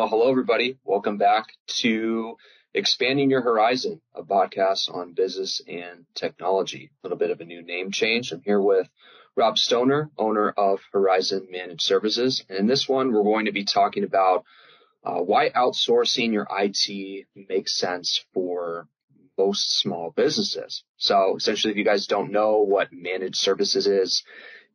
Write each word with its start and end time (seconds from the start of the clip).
Well, 0.00 0.08
hello, 0.08 0.30
everybody. 0.30 0.78
Welcome 0.82 1.18
back 1.18 1.52
to 1.80 2.38
Expanding 2.72 3.28
Your 3.28 3.42
Horizon, 3.42 4.00
a 4.14 4.22
podcast 4.22 4.90
on 4.90 5.12
business 5.12 5.60
and 5.68 6.06
technology. 6.14 6.90
A 6.90 7.06
little 7.06 7.18
bit 7.18 7.30
of 7.30 7.42
a 7.42 7.44
new 7.44 7.60
name 7.60 7.90
change. 7.90 8.32
I'm 8.32 8.40
here 8.40 8.62
with 8.62 8.88
Rob 9.36 9.58
Stoner, 9.58 10.10
owner 10.16 10.48
of 10.56 10.80
Horizon 10.94 11.48
Managed 11.50 11.82
Services. 11.82 12.42
And 12.48 12.60
in 12.60 12.66
this 12.66 12.88
one, 12.88 13.12
we're 13.12 13.24
going 13.24 13.44
to 13.44 13.52
be 13.52 13.64
talking 13.64 14.04
about 14.04 14.44
uh, 15.04 15.18
why 15.18 15.50
outsourcing 15.50 16.32
your 16.32 16.48
IT 16.50 17.26
makes 17.34 17.76
sense 17.76 18.24
for 18.32 18.88
most 19.36 19.80
small 19.80 20.12
businesses. 20.16 20.82
So 20.96 21.36
essentially, 21.36 21.72
if 21.72 21.76
you 21.76 21.84
guys 21.84 22.06
don't 22.06 22.32
know 22.32 22.60
what 22.60 22.88
managed 22.90 23.36
services 23.36 23.86
is, 23.86 24.24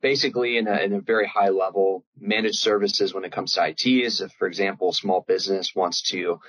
basically 0.06 0.60
in 0.60 0.68
a, 0.68 0.78
in 0.84 0.94
a 0.94 1.02
very 1.02 1.26
high 1.26 1.50
level, 1.50 2.06
managed 2.20 2.60
services 2.60 3.12
when 3.12 3.26
it 3.26 3.32
comes 3.32 3.54
to 3.54 3.68
IT 3.68 3.88
is 3.88 4.22
if, 4.22 4.32
for 4.34 4.48
example, 4.48 4.90
a 4.90 4.94
small 4.94 5.26
business 5.28 5.74
wants 5.76 6.04
to 6.12 6.40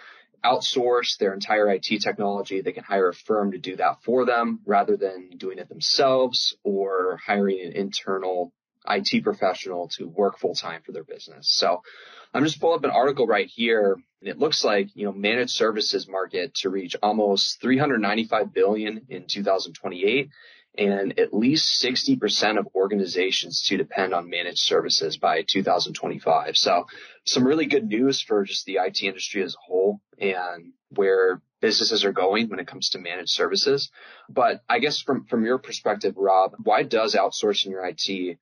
outsource 0.45 1.16
their 1.16 1.32
entire 1.32 1.66
IT 1.70 1.87
technology, 2.02 2.60
they 2.60 2.73
can 2.73 2.84
hire 2.84 3.09
a 3.09 3.15
firm 3.15 3.52
to 3.52 3.59
do 3.59 3.77
that 3.77 3.96
for 4.05 4.27
them 4.27 4.60
rather 4.66 4.98
than 4.98 5.30
doing 5.38 5.56
it 5.56 5.70
themselves 5.70 6.55
or 6.65 7.19
hiring 7.27 7.59
an 7.65 7.73
internal 7.73 8.52
IT 8.87 9.24
professional 9.24 9.88
to 9.96 10.07
work 10.07 10.38
full 10.38 10.54
time 10.54 10.82
for 10.84 10.93
their 10.93 11.04
business. 11.04 11.48
So 11.57 11.80
I'm 12.34 12.45
just 12.45 12.60
pulling 12.60 12.80
up 12.80 12.84
an 12.84 12.91
article 12.91 13.27
right 13.27 13.48
here 13.48 13.96
and 14.20 14.29
it 14.29 14.38
looks 14.38 14.65
like, 14.65 14.91
you 14.95 15.07
know, 15.07 15.12
managed 15.12 15.52
services 15.52 16.07
market 16.07 16.52
to 16.57 16.68
reach 16.68 16.95
almost 17.02 17.62
395 17.62 18.52
billion 18.52 19.07
in 19.09 19.24
2028 19.27 20.29
and 20.79 21.19
at 21.19 21.35
least 21.35 21.83
60% 21.83 22.59
of 22.59 22.69
organizations 22.75 23.62
to 23.69 23.77
depend 23.77 24.15
on 24.15 24.30
managed 24.30 24.59
services 24.59 25.16
by 25.16 25.45
2025. 25.49 26.57
So 26.57 26.87
some 27.24 27.46
really 27.46 27.66
good 27.66 27.87
news 27.87 28.21
for 28.21 28.45
just 28.45 28.66
the 28.66 28.79
IT 28.80 29.02
industry 29.02 29.43
as 29.43 29.55
a 29.55 29.66
whole 29.66 30.01
and 30.18 30.73
where 30.91 31.41
businesses 31.60 32.05
are 32.05 32.13
going 32.13 32.49
when 32.49 32.60
it 32.60 32.66
comes 32.66 32.91
to 32.91 32.99
managed 32.99 33.30
services. 33.30 33.91
But 34.29 34.63
I 34.68 34.79
guess 34.79 35.01
from, 35.01 35.24
from 35.24 35.45
your 35.45 35.59
perspective, 35.59 36.15
Rob, 36.16 36.52
why 36.63 36.83
does 36.83 37.15
outsourcing 37.15 37.71
your 37.71 37.85
IT 37.87 38.38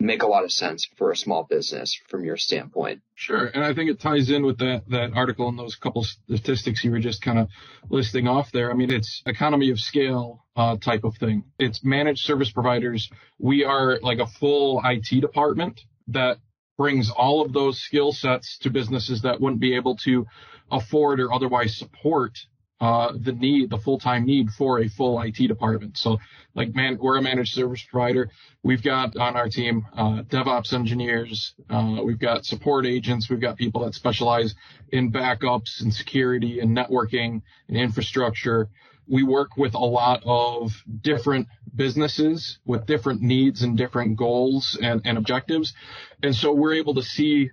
make 0.00 0.22
a 0.22 0.26
lot 0.26 0.44
of 0.44 0.52
sense 0.52 0.88
for 0.96 1.10
a 1.10 1.16
small 1.16 1.44
business 1.44 1.98
from 2.08 2.24
your 2.24 2.36
standpoint. 2.36 3.00
Sure. 3.14 3.46
And 3.46 3.64
I 3.64 3.74
think 3.74 3.90
it 3.90 4.00
ties 4.00 4.30
in 4.30 4.44
with 4.44 4.58
that, 4.58 4.82
that 4.88 5.12
article 5.14 5.48
and 5.48 5.58
those 5.58 5.76
couple 5.76 6.04
statistics 6.04 6.84
you 6.84 6.90
were 6.90 6.98
just 6.98 7.22
kind 7.22 7.38
of 7.38 7.48
listing 7.88 8.28
off 8.28 8.50
there. 8.52 8.70
I 8.70 8.74
mean, 8.74 8.92
it's 8.92 9.22
economy 9.24 9.70
of 9.70 9.78
scale 9.78 10.44
uh, 10.56 10.76
type 10.76 11.04
of 11.04 11.16
thing. 11.16 11.44
It's 11.58 11.84
managed 11.84 12.24
service 12.24 12.50
providers. 12.50 13.08
We 13.38 13.64
are 13.64 13.98
like 14.02 14.18
a 14.18 14.26
full 14.26 14.82
IT 14.84 15.20
department 15.20 15.80
that 16.08 16.38
brings 16.76 17.10
all 17.10 17.42
of 17.42 17.52
those 17.52 17.80
skill 17.80 18.12
sets 18.12 18.58
to 18.58 18.70
businesses 18.70 19.22
that 19.22 19.40
wouldn't 19.40 19.60
be 19.60 19.76
able 19.76 19.96
to 19.98 20.26
afford 20.70 21.20
or 21.20 21.32
otherwise 21.32 21.76
support 21.76 22.32
uh, 22.80 23.12
the 23.18 23.32
need, 23.32 23.70
the 23.70 23.78
full-time 23.78 24.26
need 24.26 24.50
for 24.50 24.80
a 24.80 24.88
full 24.88 25.20
IT 25.20 25.36
department. 25.36 25.96
So 25.96 26.18
like 26.54 26.74
man, 26.74 26.98
we're 27.00 27.16
a 27.16 27.22
managed 27.22 27.54
service 27.54 27.84
provider. 27.88 28.30
We've 28.62 28.82
got 28.82 29.16
on 29.16 29.36
our 29.36 29.48
team, 29.48 29.86
uh, 29.96 30.22
DevOps 30.22 30.72
engineers. 30.72 31.54
Uh, 31.70 32.00
we've 32.04 32.18
got 32.18 32.44
support 32.44 32.86
agents. 32.86 33.30
We've 33.30 33.40
got 33.40 33.56
people 33.56 33.84
that 33.84 33.94
specialize 33.94 34.54
in 34.90 35.12
backups 35.12 35.80
and 35.80 35.94
security 35.94 36.60
and 36.60 36.76
networking 36.76 37.42
and 37.68 37.76
infrastructure. 37.76 38.68
We 39.06 39.22
work 39.22 39.56
with 39.56 39.74
a 39.74 39.78
lot 39.78 40.22
of 40.24 40.72
different 41.00 41.48
businesses 41.74 42.58
with 42.64 42.86
different 42.86 43.20
needs 43.20 43.62
and 43.62 43.76
different 43.76 44.16
goals 44.16 44.78
and, 44.80 45.02
and 45.04 45.18
objectives. 45.18 45.74
And 46.22 46.34
so 46.34 46.52
we're 46.52 46.74
able 46.74 46.94
to 46.94 47.02
see 47.02 47.50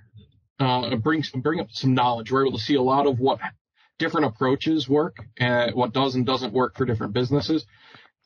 uh, 0.60 0.96
bring 0.98 1.24
bring 1.36 1.60
up 1.60 1.68
some 1.72 1.94
knowledge. 1.94 2.32
We're 2.32 2.46
able 2.46 2.58
to 2.58 2.64
see 2.64 2.76
a 2.76 2.82
lot 2.82 3.08
of 3.08 3.20
what 3.20 3.40
different 4.02 4.26
approaches 4.26 4.90
work 4.90 5.18
and 5.38 5.76
what 5.76 5.94
does 5.94 6.16
and 6.16 6.26
doesn't 6.26 6.54
work 6.54 6.76
for 6.76 6.86
different 6.86 7.14
businesses 7.14 7.68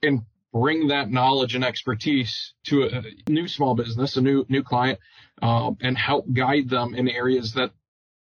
and 0.02 0.22
bring 0.54 0.88
that 0.88 1.12
knowledge 1.12 1.54
and 1.54 1.66
expertise 1.66 2.54
to 2.64 2.84
a 2.84 3.30
new 3.30 3.46
small 3.46 3.76
business, 3.76 4.16
a 4.16 4.22
new 4.22 4.46
new 4.48 4.64
client, 4.64 5.00
um, 5.42 5.76
and 5.82 5.98
help 5.98 6.32
guide 6.32 6.70
them 6.70 6.96
in 6.96 7.10
areas 7.10 7.56
that 7.56 7.72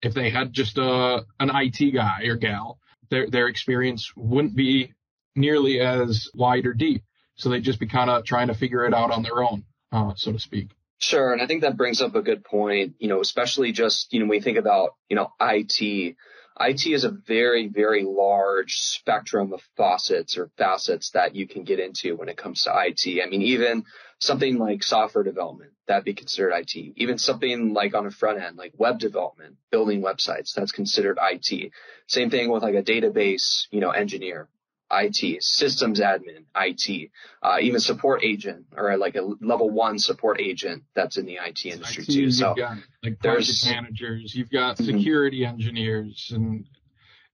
if 0.01 0.13
they 0.13 0.29
had 0.29 0.51
just 0.51 0.77
a 0.77 1.25
an 1.39 1.49
IT 1.53 1.91
guy 1.93 2.23
or 2.25 2.35
gal, 2.35 2.77
their 3.09 3.29
their 3.29 3.47
experience 3.47 4.11
wouldn't 4.17 4.53
be 4.53 4.93
nearly 5.33 5.79
as 5.79 6.27
wide 6.35 6.65
or 6.65 6.73
deep. 6.73 7.03
So 7.35 7.49
they'd 7.49 7.63
just 7.63 7.79
be 7.79 7.87
kind 7.87 8.09
of 8.09 8.25
trying 8.25 8.47
to 8.49 8.53
figure 8.53 8.85
it 8.85 8.93
out 8.93 9.11
on 9.11 9.23
their 9.23 9.41
own, 9.41 9.63
uh, 9.93 10.13
so 10.17 10.33
to 10.33 10.39
speak. 10.39 10.71
Sure, 10.97 11.31
and 11.31 11.41
I 11.41 11.47
think 11.47 11.61
that 11.61 11.77
brings 11.77 12.01
up 12.01 12.15
a 12.15 12.21
good 12.21 12.43
point. 12.43 12.95
You 12.99 13.07
know, 13.07 13.21
especially 13.21 13.71
just 13.71 14.11
you 14.11 14.19
know 14.19 14.25
when 14.25 14.39
we 14.39 14.41
think 14.41 14.57
about 14.57 14.95
you 15.07 15.15
know 15.15 15.31
IT 15.39 16.17
IT 16.59 16.87
is 16.87 17.03
a 17.03 17.09
very, 17.09 17.67
very 17.67 18.03
large 18.03 18.75
spectrum 18.75 19.51
of 19.51 19.61
faucets 19.75 20.37
or 20.37 20.49
facets 20.57 21.09
that 21.11 21.35
you 21.35 21.47
can 21.47 21.63
get 21.63 21.79
into 21.79 22.15
when 22.15 22.29
it 22.29 22.37
comes 22.37 22.63
to 22.63 22.71
IT. 22.73 23.21
I 23.21 23.27
mean, 23.27 23.41
even 23.41 23.83
something 24.19 24.57
like 24.57 24.81
software 24.81 25.23
development, 25.23 25.71
that'd 25.87 26.05
be 26.05 26.13
considered 26.13 26.53
IT. 26.53 26.75
Even 26.95 27.17
something 27.17 27.73
like 27.73 27.93
on 27.93 28.05
a 28.05 28.11
front 28.11 28.41
end, 28.41 28.55
like 28.57 28.71
web 28.77 28.99
development, 28.99 29.57
building 29.69 30.01
websites, 30.01 30.53
that's 30.53 30.71
considered 30.71 31.17
IT. 31.21 31.71
Same 32.07 32.29
thing 32.29 32.49
with 32.49 32.63
like 32.63 32.75
a 32.75 32.83
database, 32.83 33.67
you 33.71 33.81
know, 33.81 33.91
engineer. 33.91 34.47
IT, 34.95 35.43
systems 35.43 35.99
admin, 35.99 36.45
IT, 36.55 37.11
uh, 37.43 37.57
even 37.61 37.79
support 37.79 38.23
agent 38.23 38.65
or 38.75 38.97
like 38.97 39.15
a 39.15 39.21
level 39.41 39.69
one 39.69 39.99
support 39.99 40.39
agent 40.39 40.83
that's 40.95 41.17
in 41.17 41.25
the 41.25 41.39
IT 41.43 41.65
industry 41.65 42.03
IT, 42.03 42.11
too. 42.11 42.31
So 42.31 42.53
got, 42.55 42.77
like 43.03 43.19
there's 43.21 43.65
managers, 43.65 44.33
you've 44.33 44.51
got 44.51 44.77
mm-hmm. 44.77 44.85
security 44.85 45.41
mm-hmm. 45.41 45.53
engineers 45.53 46.31
and 46.33 46.65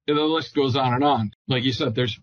the 0.08 0.14
list 0.14 0.56
goes 0.56 0.76
on 0.76 0.94
and 0.94 1.04
on. 1.04 1.32
Like 1.48 1.64
you 1.64 1.74
said, 1.74 1.96
there's 1.96 2.20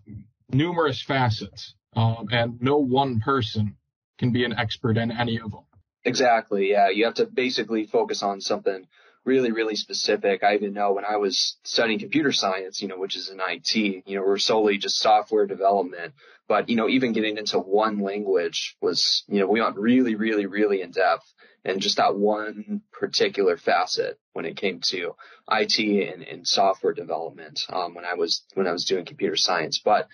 numerous 0.51 1.01
facets, 1.01 1.73
um, 1.95 2.27
and 2.31 2.61
no 2.61 2.77
one 2.77 3.19
person 3.19 3.75
can 4.17 4.31
be 4.31 4.43
an 4.43 4.53
expert 4.53 4.97
in 4.97 5.11
any 5.11 5.37
of 5.37 5.51
them. 5.51 5.63
Exactly. 6.03 6.71
Yeah. 6.71 6.89
You 6.89 7.05
have 7.05 7.15
to 7.15 7.25
basically 7.25 7.85
focus 7.85 8.23
on 8.23 8.41
something 8.41 8.87
really, 9.29 9.51
really 9.51 9.75
specific. 9.75 10.43
I 10.43 10.55
even 10.55 10.73
know 10.73 10.93
when 10.93 11.05
I 11.05 11.17
was 11.17 11.57
studying 11.63 11.99
computer 11.99 12.31
science, 12.31 12.81
you 12.81 12.87
know, 12.87 12.97
which 12.97 13.15
is 13.15 13.29
in 13.29 13.39
IT, 13.39 13.75
you 13.75 14.15
know, 14.15 14.23
we're 14.23 14.39
solely 14.39 14.79
just 14.79 14.97
software 14.97 15.45
development. 15.45 16.15
But, 16.47 16.67
you 16.67 16.75
know, 16.75 16.89
even 16.89 17.13
getting 17.13 17.37
into 17.37 17.59
one 17.59 17.99
language 17.99 18.75
was, 18.81 19.23
you 19.27 19.39
know, 19.39 19.45
we 19.45 19.61
went 19.61 19.77
really, 19.77 20.15
really, 20.15 20.47
really 20.47 20.81
in 20.81 20.89
depth 20.89 21.31
and 21.63 21.79
just 21.79 21.97
that 21.97 22.15
one 22.15 22.81
particular 22.91 23.55
facet 23.55 24.19
when 24.33 24.45
it 24.45 24.57
came 24.57 24.79
to 24.85 25.15
IT 25.51 25.77
and, 26.11 26.23
and 26.23 26.47
software 26.47 26.93
development, 26.93 27.59
um, 27.69 27.93
when 27.93 28.05
I 28.05 28.15
was, 28.15 28.43
when 28.55 28.65
I 28.65 28.71
was 28.71 28.85
doing 28.85 29.05
computer 29.05 29.35
science. 29.35 29.79
But 29.85 30.07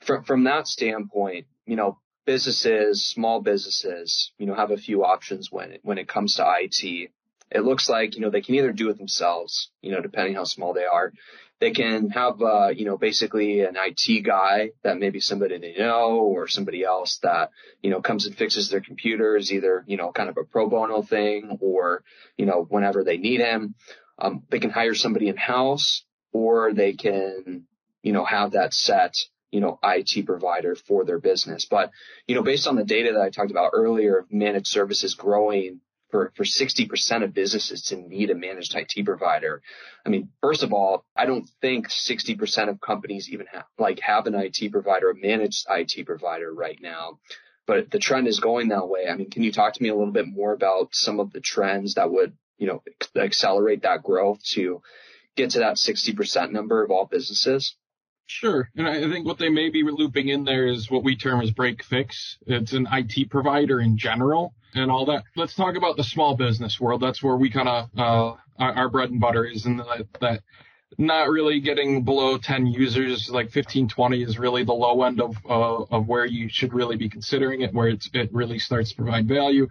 from, 0.00 0.24
from 0.24 0.44
that 0.44 0.66
standpoint, 0.68 1.46
you 1.66 1.76
know, 1.76 1.98
businesses, 2.24 3.04
small 3.04 3.42
businesses, 3.42 4.32
you 4.38 4.46
know, 4.46 4.54
have 4.54 4.70
a 4.70 4.78
few 4.78 5.04
options 5.04 5.52
when 5.52 5.72
it, 5.72 5.80
when 5.82 5.98
it 5.98 6.08
comes 6.08 6.36
to 6.36 6.46
IT 6.62 7.10
it 7.54 7.64
looks 7.64 7.88
like, 7.88 8.16
you 8.16 8.20
know, 8.20 8.30
they 8.30 8.42
can 8.42 8.56
either 8.56 8.72
do 8.72 8.90
it 8.90 8.98
themselves, 8.98 9.70
you 9.80 9.92
know, 9.92 10.00
depending 10.00 10.34
how 10.34 10.42
small 10.42 10.74
they 10.74 10.84
are. 10.84 11.12
They 11.60 11.70
can 11.70 12.10
have, 12.10 12.42
uh, 12.42 12.68
you 12.68 12.84
know, 12.84 12.98
basically 12.98 13.60
an 13.60 13.76
IT 13.76 14.24
guy 14.24 14.70
that 14.82 14.98
maybe 14.98 15.20
somebody 15.20 15.56
they 15.58 15.76
know 15.78 16.16
or 16.16 16.48
somebody 16.48 16.82
else 16.82 17.18
that, 17.22 17.50
you 17.80 17.90
know, 17.90 18.02
comes 18.02 18.26
and 18.26 18.36
fixes 18.36 18.68
their 18.68 18.80
computers, 18.80 19.52
either, 19.52 19.84
you 19.86 19.96
know, 19.96 20.10
kind 20.10 20.28
of 20.28 20.36
a 20.36 20.42
pro 20.42 20.68
bono 20.68 21.00
thing 21.00 21.58
or, 21.60 22.02
you 22.36 22.44
know, 22.44 22.66
whenever 22.68 23.04
they 23.04 23.18
need 23.18 23.40
him. 23.40 23.76
Um, 24.18 24.42
they 24.50 24.58
can 24.58 24.70
hire 24.70 24.94
somebody 24.94 25.28
in 25.28 25.36
house 25.36 26.04
or 26.32 26.72
they 26.72 26.94
can, 26.94 27.66
you 28.02 28.12
know, 28.12 28.24
have 28.24 28.52
that 28.52 28.74
set 28.74 29.14
you 29.52 29.60
know, 29.60 29.78
IT 29.84 30.26
provider 30.26 30.74
for 30.74 31.04
their 31.04 31.20
business. 31.20 31.64
But, 31.64 31.92
you 32.26 32.34
know, 32.34 32.42
based 32.42 32.66
on 32.66 32.74
the 32.74 32.82
data 32.82 33.12
that 33.12 33.22
I 33.22 33.30
talked 33.30 33.52
about 33.52 33.70
earlier 33.72 34.18
of 34.18 34.32
managed 34.32 34.66
services 34.66 35.14
growing 35.14 35.80
for, 36.14 36.32
for 36.36 36.44
60% 36.44 37.24
of 37.24 37.34
businesses 37.34 37.82
to 37.86 37.96
need 37.96 38.30
a 38.30 38.36
managed 38.36 38.76
IT 38.76 39.04
provider. 39.04 39.62
I 40.06 40.10
mean, 40.10 40.28
first 40.40 40.62
of 40.62 40.72
all, 40.72 41.04
I 41.16 41.26
don't 41.26 41.50
think 41.60 41.88
60% 41.88 42.68
of 42.68 42.80
companies 42.80 43.28
even 43.30 43.46
have, 43.46 43.64
like 43.80 43.98
have 43.98 44.28
an 44.28 44.36
IT 44.36 44.70
provider, 44.70 45.10
a 45.10 45.16
managed 45.16 45.66
IT 45.68 46.06
provider 46.06 46.54
right 46.54 46.78
now. 46.80 47.18
But 47.66 47.90
the 47.90 47.98
trend 47.98 48.28
is 48.28 48.38
going 48.38 48.68
that 48.68 48.88
way. 48.88 49.08
I 49.10 49.16
mean, 49.16 49.28
can 49.28 49.42
you 49.42 49.50
talk 49.50 49.72
to 49.72 49.82
me 49.82 49.88
a 49.88 49.94
little 49.96 50.12
bit 50.12 50.28
more 50.28 50.52
about 50.52 50.94
some 50.94 51.18
of 51.18 51.32
the 51.32 51.40
trends 51.40 51.94
that 51.94 52.12
would, 52.12 52.32
you 52.58 52.68
know, 52.68 52.84
accelerate 53.16 53.82
that 53.82 54.04
growth 54.04 54.38
to 54.52 54.82
get 55.34 55.50
to 55.50 55.58
that 55.60 55.78
60% 55.78 56.52
number 56.52 56.84
of 56.84 56.92
all 56.92 57.06
businesses? 57.06 57.74
Sure. 58.26 58.70
And 58.76 58.86
I 58.86 59.10
think 59.10 59.26
what 59.26 59.38
they 59.38 59.48
may 59.48 59.68
be 59.68 59.82
looping 59.82 60.28
in 60.28 60.44
there 60.44 60.68
is 60.68 60.88
what 60.88 61.02
we 61.02 61.16
term 61.16 61.40
as 61.40 61.50
break 61.50 61.82
fix. 61.82 62.38
It's 62.46 62.72
an 62.72 62.86
IT 62.92 63.30
provider 63.30 63.80
in 63.80 63.98
general 63.98 64.54
and 64.74 64.90
all 64.90 65.06
that. 65.06 65.24
Let's 65.36 65.54
talk 65.54 65.76
about 65.76 65.96
the 65.96 66.04
small 66.04 66.36
business 66.36 66.80
world. 66.80 67.00
That's 67.00 67.22
where 67.22 67.36
we 67.36 67.50
kind 67.50 67.68
of, 67.68 67.90
uh, 67.96 68.36
our, 68.58 68.72
our, 68.74 68.88
bread 68.88 69.10
and 69.10 69.20
butter 69.20 69.44
is 69.44 69.66
in 69.66 69.78
that, 69.78 70.06
that 70.20 70.42
not 70.98 71.28
really 71.28 71.60
getting 71.60 72.04
below 72.04 72.38
10 72.38 72.66
users, 72.66 73.30
like 73.30 73.50
15, 73.50 73.88
20 73.88 74.22
is 74.22 74.38
really 74.38 74.64
the 74.64 74.72
low 74.72 75.02
end 75.02 75.20
of, 75.20 75.36
uh, 75.48 75.84
of 75.90 76.06
where 76.06 76.24
you 76.24 76.48
should 76.48 76.72
really 76.72 76.96
be 76.96 77.08
considering 77.08 77.62
it, 77.62 77.72
where 77.72 77.88
it's, 77.88 78.08
it 78.12 78.32
really 78.32 78.58
starts 78.58 78.90
to 78.90 78.96
provide 78.96 79.28
value 79.28 79.68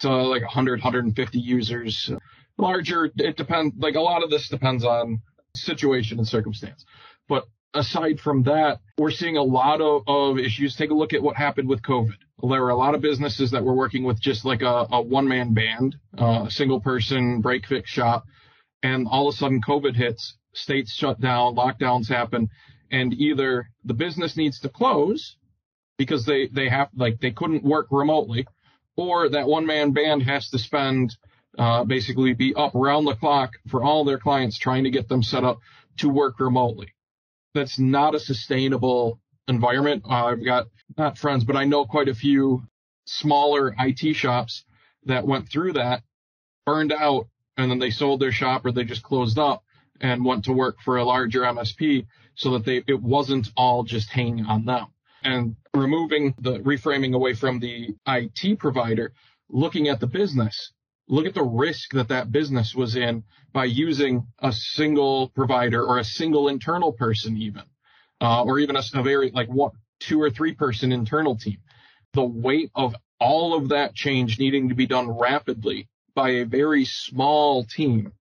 to 0.00 0.10
like 0.10 0.42
100, 0.42 0.80
150 0.80 1.38
users. 1.38 2.10
Larger, 2.58 3.10
it 3.16 3.36
depends, 3.36 3.74
like 3.78 3.94
a 3.94 4.00
lot 4.00 4.22
of 4.22 4.30
this 4.30 4.48
depends 4.48 4.84
on 4.84 5.20
situation 5.54 6.18
and 6.18 6.28
circumstance. 6.28 6.84
But 7.28 7.44
aside 7.74 8.20
from 8.20 8.42
that, 8.44 8.80
we're 8.98 9.10
seeing 9.10 9.36
a 9.36 9.42
lot 9.42 9.80
of, 9.80 10.02
of 10.06 10.38
issues. 10.38 10.76
Take 10.76 10.90
a 10.90 10.94
look 10.94 11.12
at 11.12 11.22
what 11.22 11.36
happened 11.36 11.68
with 11.68 11.82
COVID. 11.82 12.16
There 12.42 12.62
were 12.62 12.70
a 12.70 12.76
lot 12.76 12.94
of 12.94 13.00
businesses 13.00 13.52
that 13.52 13.64
were 13.64 13.74
working 13.74 14.04
with 14.04 14.20
just 14.20 14.44
like 14.44 14.62
a, 14.62 14.86
a 14.90 15.00
one 15.00 15.26
man 15.26 15.54
band, 15.54 15.96
uh, 16.18 16.44
a 16.46 16.50
single 16.50 16.80
person 16.80 17.40
break 17.40 17.66
fix 17.66 17.90
shop. 17.90 18.24
And 18.82 19.08
all 19.08 19.28
of 19.28 19.34
a 19.34 19.36
sudden 19.36 19.62
COVID 19.62 19.96
hits, 19.96 20.36
states 20.52 20.92
shut 20.92 21.20
down, 21.20 21.56
lockdowns 21.56 22.08
happen, 22.08 22.50
and 22.90 23.14
either 23.14 23.68
the 23.84 23.94
business 23.94 24.36
needs 24.36 24.60
to 24.60 24.68
close 24.68 25.36
because 25.96 26.26
they, 26.26 26.48
they 26.48 26.68
have, 26.68 26.88
like, 26.94 27.20
they 27.20 27.30
couldn't 27.30 27.64
work 27.64 27.86
remotely, 27.90 28.46
or 28.96 29.30
that 29.30 29.48
one 29.48 29.66
man 29.66 29.92
band 29.92 30.22
has 30.22 30.50
to 30.50 30.58
spend, 30.58 31.16
uh, 31.58 31.84
basically 31.84 32.34
be 32.34 32.54
up 32.54 32.74
around 32.74 33.06
the 33.06 33.16
clock 33.16 33.52
for 33.68 33.82
all 33.82 34.04
their 34.04 34.18
clients 34.18 34.58
trying 34.58 34.84
to 34.84 34.90
get 34.90 35.08
them 35.08 35.22
set 35.22 35.42
up 35.42 35.58
to 35.96 36.10
work 36.10 36.38
remotely 36.38 36.92
that's 37.56 37.78
not 37.78 38.14
a 38.14 38.20
sustainable 38.20 39.18
environment. 39.48 40.04
Uh, 40.08 40.26
I've 40.26 40.44
got 40.44 40.66
not 40.96 41.18
friends, 41.18 41.44
but 41.44 41.56
I 41.56 41.64
know 41.64 41.84
quite 41.84 42.08
a 42.08 42.14
few 42.14 42.62
smaller 43.06 43.74
IT 43.78 44.14
shops 44.14 44.64
that 45.04 45.26
went 45.26 45.48
through 45.48 45.74
that, 45.74 46.02
burned 46.64 46.92
out, 46.92 47.28
and 47.56 47.70
then 47.70 47.78
they 47.78 47.90
sold 47.90 48.20
their 48.20 48.32
shop 48.32 48.64
or 48.64 48.72
they 48.72 48.84
just 48.84 49.02
closed 49.02 49.38
up 49.38 49.62
and 50.00 50.24
went 50.24 50.44
to 50.44 50.52
work 50.52 50.76
for 50.84 50.96
a 50.96 51.04
larger 51.04 51.42
MSP 51.42 52.06
so 52.34 52.52
that 52.52 52.64
they 52.64 52.82
it 52.86 53.00
wasn't 53.00 53.48
all 53.56 53.82
just 53.82 54.10
hanging 54.10 54.46
on 54.46 54.64
them. 54.64 54.86
And 55.22 55.56
removing 55.74 56.34
the 56.38 56.58
reframing 56.58 57.14
away 57.14 57.34
from 57.34 57.60
the 57.60 57.94
IT 58.06 58.58
provider, 58.58 59.12
looking 59.48 59.88
at 59.88 60.00
the 60.00 60.06
business 60.06 60.72
look 61.08 61.26
at 61.26 61.34
the 61.34 61.42
risk 61.42 61.92
that 61.92 62.08
that 62.08 62.32
business 62.32 62.74
was 62.74 62.96
in 62.96 63.24
by 63.52 63.64
using 63.64 64.26
a 64.40 64.52
single 64.52 65.28
provider 65.28 65.82
or 65.84 65.98
a 65.98 66.04
single 66.04 66.48
internal 66.48 66.92
person 66.92 67.36
even, 67.36 67.62
uh, 68.20 68.42
or 68.42 68.58
even 68.58 68.76
a, 68.76 69.02
very 69.02 69.30
like 69.30 69.48
one, 69.48 69.72
two 70.00 70.20
or 70.20 70.30
three 70.30 70.54
person 70.54 70.92
internal 70.92 71.36
team. 71.36 71.58
The 72.12 72.24
weight 72.24 72.70
of 72.74 72.94
all 73.20 73.54
of 73.54 73.70
that 73.70 73.94
change 73.94 74.38
needing 74.38 74.68
to 74.68 74.74
be 74.74 74.86
done 74.86 75.10
rapidly 75.10 75.88
by 76.14 76.30
a 76.30 76.44
very 76.44 76.84
small 76.84 77.64
team 77.64 78.12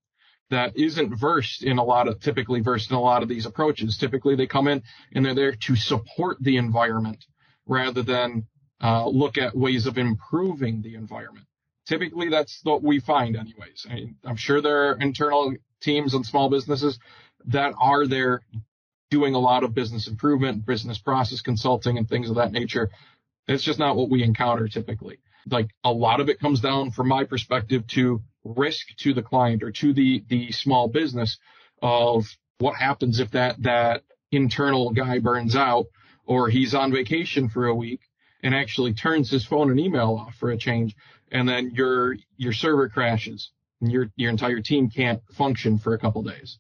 that 0.50 0.77
isn't 0.77 1.15
versed 1.15 1.63
in 1.63 1.77
a 1.77 1.83
lot 1.83 2.07
of, 2.07 2.19
typically 2.19 2.62
versed 2.62 2.92
in 2.92 2.95
a 2.95 3.01
lot 3.01 3.24
of 3.24 3.30
these 3.30 3.45
approaches. 3.45 3.97
Typically 3.97 4.36
they 4.36 4.47
come 4.47 4.68
in 4.68 4.83
and 5.13 5.25
they're 5.25 5.33
there 5.33 5.56
to 5.56 5.75
support 5.75 6.38
the 6.42 6.57
environment 6.57 7.25
rather 7.65 8.03
than 8.03 8.45
uh, 8.83 9.07
look 9.07 9.38
at 9.38 9.56
ways 9.56 9.88
of 9.88 9.97
improving 9.97 10.81
the 10.81 10.95
environment 10.95 11.47
typically 11.86 12.30
that's 12.30 12.59
what 12.63 12.83
we 12.83 13.00
find 13.00 13.36
anyways. 13.36 13.86
I 13.89 13.95
mean, 13.95 14.15
I'm 14.24 14.36
sure 14.36 14.62
there 14.62 14.89
are 14.89 14.97
internal 15.00 15.53
teams 15.81 16.13
and 16.13 16.25
small 16.25 16.50
businesses 16.50 17.00
that 17.45 17.74
are 17.80 18.07
there 18.07 18.42
doing 19.10 19.36
a 19.36 19.40
lot 19.40 19.63
of 19.63 19.74
business 19.74 20.07
improvement, 20.07 20.66
business 20.66 20.98
process 20.98 21.42
consulting 21.42 21.98
and 21.98 22.07
things 22.07 22.30
of 22.30 22.36
that 22.36 22.52
nature. 22.52 22.90
It's 23.48 23.63
just 23.63 23.80
not 23.80 23.96
what 23.96 24.10
we 24.10 24.24
encounter 24.24 24.68
typically. 24.68 25.19
Like 25.48 25.69
a 25.84 25.92
lot 25.92 26.19
of 26.19 26.30
it 26.30 26.40
comes 26.40 26.60
down 26.60 26.92
from 26.92 27.07
my 27.07 27.24
perspective 27.24 27.86
to 27.88 28.22
risk 28.44 28.88
to 28.98 29.13
the 29.13 29.22
client 29.22 29.63
or 29.63 29.72
to 29.72 29.94
the, 29.94 30.24
the 30.28 30.52
small 30.52 30.88
business 30.88 31.38
of 31.81 32.25
what 32.57 32.75
happens 32.75 33.19
if 33.19 33.31
that, 33.31 33.62
that 33.62 34.04
internal 34.31 34.92
guy 34.92 35.19
burns 35.19 35.56
out 35.56 35.86
or 36.25 36.50
he's 36.50 36.74
on 36.74 36.92
vacation 36.92 37.50
for 37.50 37.68
a 37.68 37.75
week 37.75 38.02
and 38.42 38.56
actually 38.56 38.94
turns 38.94 39.30
his 39.30 39.46
phone 39.46 39.69
and 39.69 39.80
email 39.80 40.19
off 40.19 40.36
for 40.36 40.52
a 40.52 40.57
change 40.57 40.96
and 41.31 41.48
then 41.48 41.72
your 41.74 42.16
your 42.38 42.54
server 42.54 42.90
crashes 42.90 43.52
and 43.81 43.92
your 43.92 44.10
your 44.16 44.30
entire 44.30 44.62
team 44.62 44.90
can't 44.90 45.22
function 45.34 45.78
for 45.78 45.94
a 45.94 46.00
couple 46.00 46.24
days. 46.24 46.60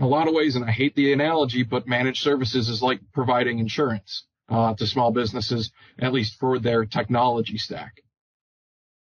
A 0.00 0.06
lot 0.06 0.28
of 0.28 0.34
ways, 0.34 0.56
and 0.56 0.64
I 0.64 0.70
hate 0.70 0.94
the 0.94 1.12
analogy, 1.12 1.62
but 1.62 1.86
managed 1.86 2.22
services 2.22 2.68
is 2.68 2.82
like 2.82 3.00
providing 3.12 3.58
insurance 3.58 4.24
uh, 4.48 4.74
to 4.74 4.86
small 4.86 5.12
businesses, 5.12 5.70
at 5.98 6.12
least 6.12 6.38
for 6.38 6.58
their 6.58 6.86
technology 6.86 7.58
stack. 7.58 8.02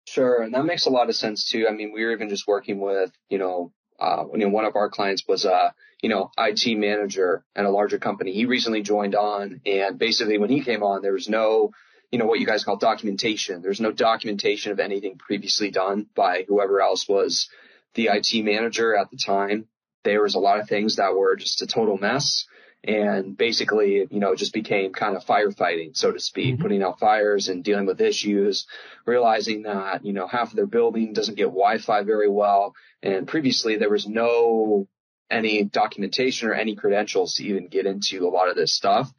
Sure, 0.06 0.42
and 0.42 0.54
that 0.54 0.64
makes 0.64 0.86
a 0.86 0.90
lot 0.90 1.08
of 1.08 1.14
sense 1.14 1.48
too. 1.48 1.66
I 1.68 1.72
mean, 1.72 1.92
we 1.92 2.04
were 2.04 2.12
even 2.12 2.28
just 2.28 2.48
working 2.48 2.80
with, 2.80 3.12
you 3.28 3.38
know, 3.38 3.72
uh, 4.00 4.24
you 4.32 4.38
know, 4.38 4.48
one 4.48 4.64
of 4.64 4.76
our 4.76 4.88
clients 4.88 5.24
was 5.28 5.44
a, 5.44 5.74
you 6.02 6.08
know, 6.08 6.30
IT 6.38 6.78
manager 6.78 7.44
at 7.54 7.64
a 7.64 7.70
larger 7.70 7.98
company. 7.98 8.32
He 8.32 8.46
recently 8.46 8.82
joined 8.82 9.14
on, 9.14 9.60
and 9.66 9.98
basically 9.98 10.38
when 10.38 10.50
he 10.50 10.62
came 10.62 10.82
on, 10.82 11.02
there 11.02 11.12
was 11.12 11.28
no 11.28 11.72
you 12.10 12.18
know, 12.18 12.24
what 12.24 12.40
you 12.40 12.46
guys 12.46 12.64
call 12.64 12.76
documentation. 12.76 13.60
There's 13.60 13.80
no 13.80 13.92
documentation 13.92 14.72
of 14.72 14.80
anything 14.80 15.18
previously 15.18 15.70
done 15.70 16.06
by 16.14 16.44
whoever 16.48 16.80
else 16.80 17.06
was 17.08 17.48
the 17.94 18.08
IT 18.10 18.44
manager 18.44 18.96
at 18.96 19.10
the 19.10 19.18
time. 19.18 19.66
There 20.08 20.22
was 20.22 20.34
a 20.34 20.40
lot 20.40 20.60
of 20.60 20.68
things 20.68 20.96
that 20.96 21.14
were 21.14 21.36
just 21.36 21.60
a 21.62 21.66
total 21.66 21.98
mess 21.98 22.46
and 22.84 23.36
basically, 23.36 24.06
you 24.10 24.20
know, 24.20 24.32
it 24.32 24.38
just 24.38 24.52
became 24.52 24.92
kind 24.92 25.16
of 25.16 25.24
firefighting, 25.24 25.96
so 25.96 26.12
to 26.12 26.20
speak, 26.20 26.54
mm-hmm. 26.54 26.62
putting 26.62 26.82
out 26.82 27.00
fires 27.00 27.48
and 27.48 27.64
dealing 27.64 27.86
with 27.86 28.00
issues, 28.00 28.66
realizing 29.04 29.62
that, 29.62 30.04
you 30.04 30.12
know, 30.12 30.28
half 30.28 30.50
of 30.50 30.56
their 30.56 30.66
building 30.66 31.12
doesn't 31.12 31.36
get 31.36 31.44
Wi-Fi 31.46 32.04
very 32.04 32.28
well. 32.28 32.74
And 33.02 33.26
previously 33.26 33.76
there 33.76 33.90
was 33.90 34.06
no 34.06 34.86
any 35.30 35.64
documentation 35.64 36.48
or 36.48 36.54
any 36.54 36.76
credentials 36.76 37.34
to 37.34 37.44
even 37.44 37.68
get 37.68 37.86
into 37.86 38.26
a 38.26 38.30
lot 38.30 38.48
of 38.48 38.56
this 38.56 38.74
stuff 38.74 39.12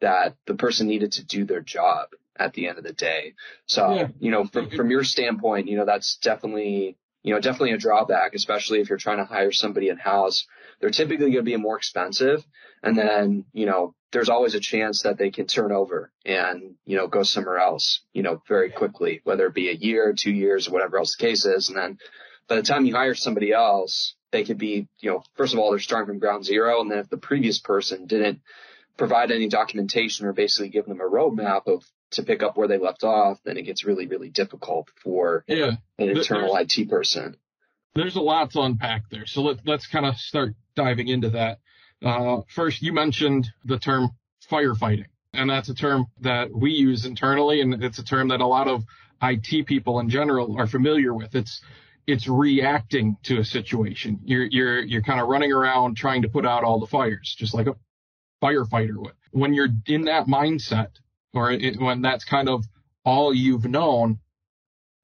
that 0.00 0.36
the 0.46 0.54
person 0.54 0.86
needed 0.86 1.12
to 1.12 1.26
do 1.26 1.44
their 1.44 1.62
job 1.62 2.10
at 2.36 2.52
the 2.52 2.68
end 2.68 2.78
of 2.78 2.84
the 2.84 2.92
day. 2.92 3.34
So, 3.66 3.94
yeah. 3.94 4.08
you 4.20 4.30
know, 4.30 4.44
from, 4.44 4.70
from 4.70 4.90
your 4.90 5.02
standpoint, 5.02 5.66
you 5.66 5.76
know, 5.76 5.86
that's 5.86 6.18
definitely, 6.18 6.96
you 7.22 7.34
know, 7.34 7.40
definitely 7.40 7.72
a 7.72 7.78
drawback, 7.78 8.34
especially 8.34 8.80
if 8.80 8.88
you're 8.88 8.98
trying 8.98 9.18
to 9.18 9.24
hire 9.24 9.52
somebody 9.52 9.88
in 9.88 9.98
house. 9.98 10.46
They're 10.80 10.90
typically 10.90 11.32
going 11.32 11.44
to 11.44 11.50
be 11.50 11.56
more 11.56 11.76
expensive. 11.76 12.44
And 12.82 12.96
then, 12.96 13.44
you 13.52 13.66
know, 13.66 13.94
there's 14.12 14.28
always 14.28 14.54
a 14.54 14.60
chance 14.60 15.02
that 15.02 15.18
they 15.18 15.30
can 15.30 15.46
turn 15.46 15.72
over 15.72 16.10
and, 16.24 16.76
you 16.86 16.96
know, 16.96 17.08
go 17.08 17.22
somewhere 17.24 17.58
else, 17.58 18.00
you 18.12 18.22
know, 18.22 18.40
very 18.48 18.70
quickly, 18.70 19.20
whether 19.24 19.46
it 19.46 19.54
be 19.54 19.68
a 19.68 19.74
year, 19.74 20.14
two 20.16 20.30
years, 20.32 20.68
or 20.68 20.72
whatever 20.72 20.98
else 20.98 21.16
the 21.16 21.26
case 21.26 21.44
is. 21.44 21.68
And 21.68 21.76
then 21.76 21.98
by 22.48 22.56
the 22.56 22.62
time 22.62 22.86
you 22.86 22.94
hire 22.94 23.14
somebody 23.14 23.52
else, 23.52 24.14
they 24.30 24.44
could 24.44 24.58
be, 24.58 24.88
you 25.00 25.10
know, 25.10 25.22
first 25.36 25.52
of 25.52 25.58
all, 25.58 25.70
they're 25.70 25.80
starting 25.80 26.06
from 26.06 26.18
ground 26.18 26.44
zero. 26.44 26.80
And 26.80 26.90
then 26.90 26.98
if 26.98 27.10
the 27.10 27.18
previous 27.18 27.58
person 27.58 28.06
didn't 28.06 28.40
provide 28.96 29.30
any 29.30 29.48
documentation 29.48 30.26
or 30.26 30.32
basically 30.32 30.68
give 30.68 30.86
them 30.86 31.00
a 31.00 31.04
roadmap 31.04 31.66
of 31.66 31.84
to 32.12 32.22
pick 32.22 32.42
up 32.42 32.56
where 32.56 32.68
they 32.68 32.78
left 32.78 33.04
off, 33.04 33.38
then 33.44 33.56
it 33.56 33.62
gets 33.62 33.84
really, 33.84 34.06
really 34.06 34.30
difficult 34.30 34.88
for 35.02 35.44
yeah. 35.46 35.72
an 35.98 36.08
internal 36.10 36.54
there's, 36.54 36.78
IT 36.78 36.88
person. 36.88 37.36
There's 37.94 38.16
a 38.16 38.20
lot 38.20 38.52
to 38.52 38.60
unpack 38.60 39.10
there. 39.10 39.26
So 39.26 39.42
let, 39.42 39.58
let's 39.66 39.86
kind 39.86 40.06
of 40.06 40.16
start 40.16 40.54
diving 40.74 41.08
into 41.08 41.30
that. 41.30 41.58
Uh, 42.04 42.42
first, 42.54 42.82
you 42.82 42.92
mentioned 42.92 43.48
the 43.64 43.78
term 43.78 44.10
firefighting, 44.50 45.06
and 45.32 45.50
that's 45.50 45.68
a 45.68 45.74
term 45.74 46.06
that 46.20 46.50
we 46.54 46.70
use 46.70 47.04
internally, 47.04 47.60
and 47.60 47.82
it's 47.82 47.98
a 47.98 48.04
term 48.04 48.28
that 48.28 48.40
a 48.40 48.46
lot 48.46 48.68
of 48.68 48.84
IT 49.22 49.66
people 49.66 49.98
in 50.00 50.08
general 50.08 50.58
are 50.58 50.66
familiar 50.66 51.12
with. 51.12 51.34
It's 51.34 51.60
it's 52.06 52.26
reacting 52.26 53.16
to 53.24 53.38
a 53.40 53.44
situation. 53.44 54.20
You're 54.24 54.46
you're 54.46 54.80
you're 54.80 55.02
kind 55.02 55.20
of 55.20 55.28
running 55.28 55.52
around 55.52 55.96
trying 55.96 56.22
to 56.22 56.28
put 56.28 56.46
out 56.46 56.64
all 56.64 56.80
the 56.80 56.86
fires, 56.86 57.34
just 57.36 57.52
like 57.52 57.66
a 57.66 57.74
firefighter 58.42 58.96
would. 58.96 59.14
When 59.32 59.52
you're 59.52 59.68
in 59.86 60.04
that 60.04 60.26
mindset, 60.26 60.88
or 61.34 61.52
it, 61.52 61.80
when 61.80 62.02
that's 62.02 62.24
kind 62.24 62.48
of 62.48 62.64
all 63.04 63.34
you've 63.34 63.64
known, 63.64 64.18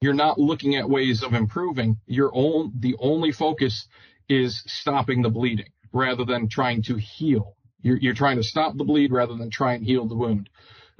you're 0.00 0.14
not 0.14 0.38
looking 0.38 0.76
at 0.76 0.88
ways 0.88 1.22
of 1.22 1.34
improving. 1.34 1.98
Your 2.06 2.30
own, 2.34 2.72
the 2.78 2.96
only 2.98 3.32
focus 3.32 3.86
is 4.28 4.62
stopping 4.66 5.22
the 5.22 5.30
bleeding 5.30 5.70
rather 5.92 6.24
than 6.24 6.48
trying 6.48 6.82
to 6.82 6.96
heal. 6.96 7.56
You're, 7.80 7.98
you're 7.98 8.14
trying 8.14 8.36
to 8.36 8.42
stop 8.42 8.76
the 8.76 8.84
bleed 8.84 9.12
rather 9.12 9.36
than 9.36 9.50
try 9.50 9.74
and 9.74 9.84
heal 9.84 10.06
the 10.06 10.16
wound. 10.16 10.50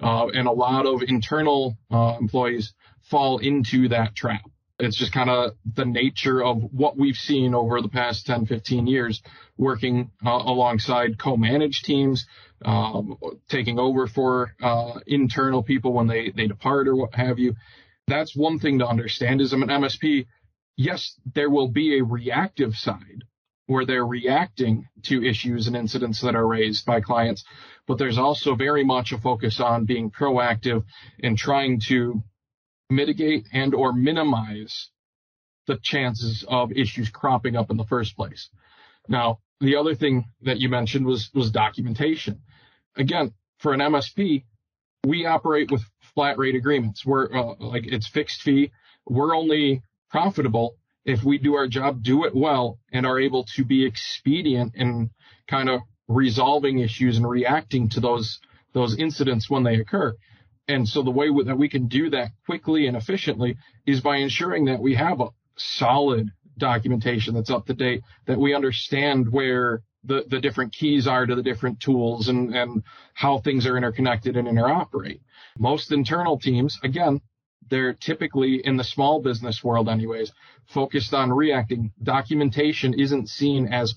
Uh, 0.03 0.29
and 0.29 0.49
a 0.49 0.53
lot 0.53 0.87
of 0.87 1.03
internal 1.03 1.77
uh, 1.91 2.17
employees 2.21 2.75
fall 3.03 3.39
into 3.39 3.89
that 3.89 4.15
trap. 4.15 4.43
It's 4.79 4.97
just 4.97 5.13
kind 5.13 5.31
of 5.31 5.53
the 5.77 5.85
nature 5.85 6.43
of 6.43 6.63
what 6.73 6.97
we've 6.99 7.17
seen 7.17 7.55
over 7.55 7.81
the 7.81 7.89
past 7.89 8.27
10, 8.27 8.47
15 8.47 8.87
years 8.89 9.23
working 9.57 10.11
uh, 10.27 10.31
alongside 10.31 11.19
co-managed 11.19 11.85
teams, 11.85 12.27
um, 12.65 13.17
taking 13.49 13.79
over 13.79 14.09
for 14.09 14.55
uh, 14.61 14.99
internal 15.07 15.63
people 15.63 15.93
when 15.93 16.09
they, 16.09 16.33
they 16.35 16.49
depart 16.49 16.89
or 16.89 16.97
what 16.97 17.15
have 17.15 17.39
you. 17.39 17.55
That's 18.09 18.37
one 18.37 18.59
thing 18.59 18.81
to 18.81 18.87
understand 18.87 19.41
is 19.41 19.53
I'm 19.53 19.63
an 19.63 19.69
MSP. 19.69 20.27
Yes, 20.77 21.19
there 21.35 21.51
will 21.51 21.69
be 21.69 21.99
a 21.99 22.05
reactive 22.05 22.75
side 22.75 23.23
where 23.67 23.87
they're 23.87 24.07
reacting 24.07 24.89
to 25.05 25.25
issues 25.25 25.69
and 25.69 25.77
incidents 25.77 26.21
that 26.23 26.35
are 26.35 26.47
raised 26.47 26.85
by 26.85 27.01
clients, 27.01 27.45
but 27.87 27.97
there's 27.97 28.19
also 28.19 28.57
very 28.57 28.85
much 28.85 29.13
a 29.13 29.19
focus 29.19 29.61
on 29.61 29.87
being 29.87 30.11
proactive 30.11 30.85
and 31.23 31.39
trying 31.39 31.81
to 31.81 32.23
mitigate 32.91 33.47
and 33.53 33.75
or 33.75 33.93
minimize 33.93 34.91
the 35.67 35.79
chances 35.83 36.45
of 36.47 36.73
issues 36.73 37.09
cropping 37.09 37.57
up 37.57 37.71
in 37.71 37.77
the 37.77 37.87
first 37.87 38.17
place. 38.17 38.51
Now, 39.09 39.41
the 39.61 39.77
other 39.77 39.95
thing 39.95 40.27
that 40.43 40.59
you 40.59 40.69
mentioned 40.69 41.07
was, 41.07 41.31
was 41.35 41.51
documentation. 41.51 42.43
Again, 42.97 43.33
for 43.59 43.73
an 43.73 43.81
MSP, 43.81 44.45
we 45.07 45.27
operate 45.27 45.71
with 45.71 45.83
flat 46.15 46.39
rate 46.39 46.55
agreements. 46.55 47.05
We're 47.05 47.33
uh, 47.33 47.55
like 47.59 47.87
it's 47.87 48.09
fixed 48.09 48.43
fee. 48.43 48.73
We're 49.07 49.35
only 49.35 49.83
profitable 50.11 50.77
if 51.05 51.23
we 51.23 51.39
do 51.39 51.55
our 51.55 51.69
job, 51.69 52.03
do 52.03 52.25
it 52.25 52.35
well, 52.35 52.79
and 52.93 53.05
are 53.05 53.21
able 53.21 53.45
to 53.57 53.65
be 53.65 53.85
expedient 53.85 54.75
in 54.75 55.11
kind 55.47 55.69
of 55.69 55.81
resolving 56.09 56.79
issues 56.79 57.17
and 57.17 57.29
reacting 57.29 57.89
to 57.91 58.01
those 58.01 58.41
those 58.73 58.97
incidents 58.97 59.49
when 59.49 59.63
they 59.63 59.77
occur. 59.77 60.17
And 60.67 60.89
so 60.89 61.03
the 61.03 61.11
way 61.11 61.29
that 61.45 61.59
we 61.59 61.69
can 61.69 61.89
do 61.89 62.11
that 62.11 62.31
quickly 62.47 62.87
and 62.87 62.97
efficiently 62.97 63.57
is 63.87 64.01
by 64.01 64.17
ensuring 64.17 64.67
that 64.67 64.81
we 64.81 64.95
have 64.95 65.21
a 65.21 65.29
solid 65.57 66.31
documentation 66.57 67.35
that's 67.35 67.51
up 67.51 67.67
to 67.67 67.75
date, 67.75 68.03
that 68.27 68.39
we 68.39 68.55
understand 68.55 69.31
where 69.31 69.83
the, 70.05 70.25
the 70.29 70.41
different 70.41 70.73
keys 70.73 71.07
are 71.07 71.27
to 71.27 71.35
the 71.35 71.43
different 71.43 71.81
tools 71.81 72.29
and, 72.29 72.55
and 72.55 72.83
how 73.15 73.39
things 73.39 73.67
are 73.67 73.77
interconnected 73.77 74.37
and 74.37 74.47
interoperate. 74.47 75.21
Most 75.59 75.93
internal 75.93 76.39
teams, 76.39 76.79
again, 76.83 77.21
they're 77.71 77.95
typically 77.95 78.61
in 78.65 78.77
the 78.77 78.85
small 78.85 79.23
business 79.23 79.65
world 79.65 79.89
anyways, 79.89 80.33
focused 80.67 81.15
on 81.15 81.33
reacting. 81.33 81.93
Documentation 82.03 82.95
isn't 82.95 83.29
seen 83.29 83.73
as 83.73 83.95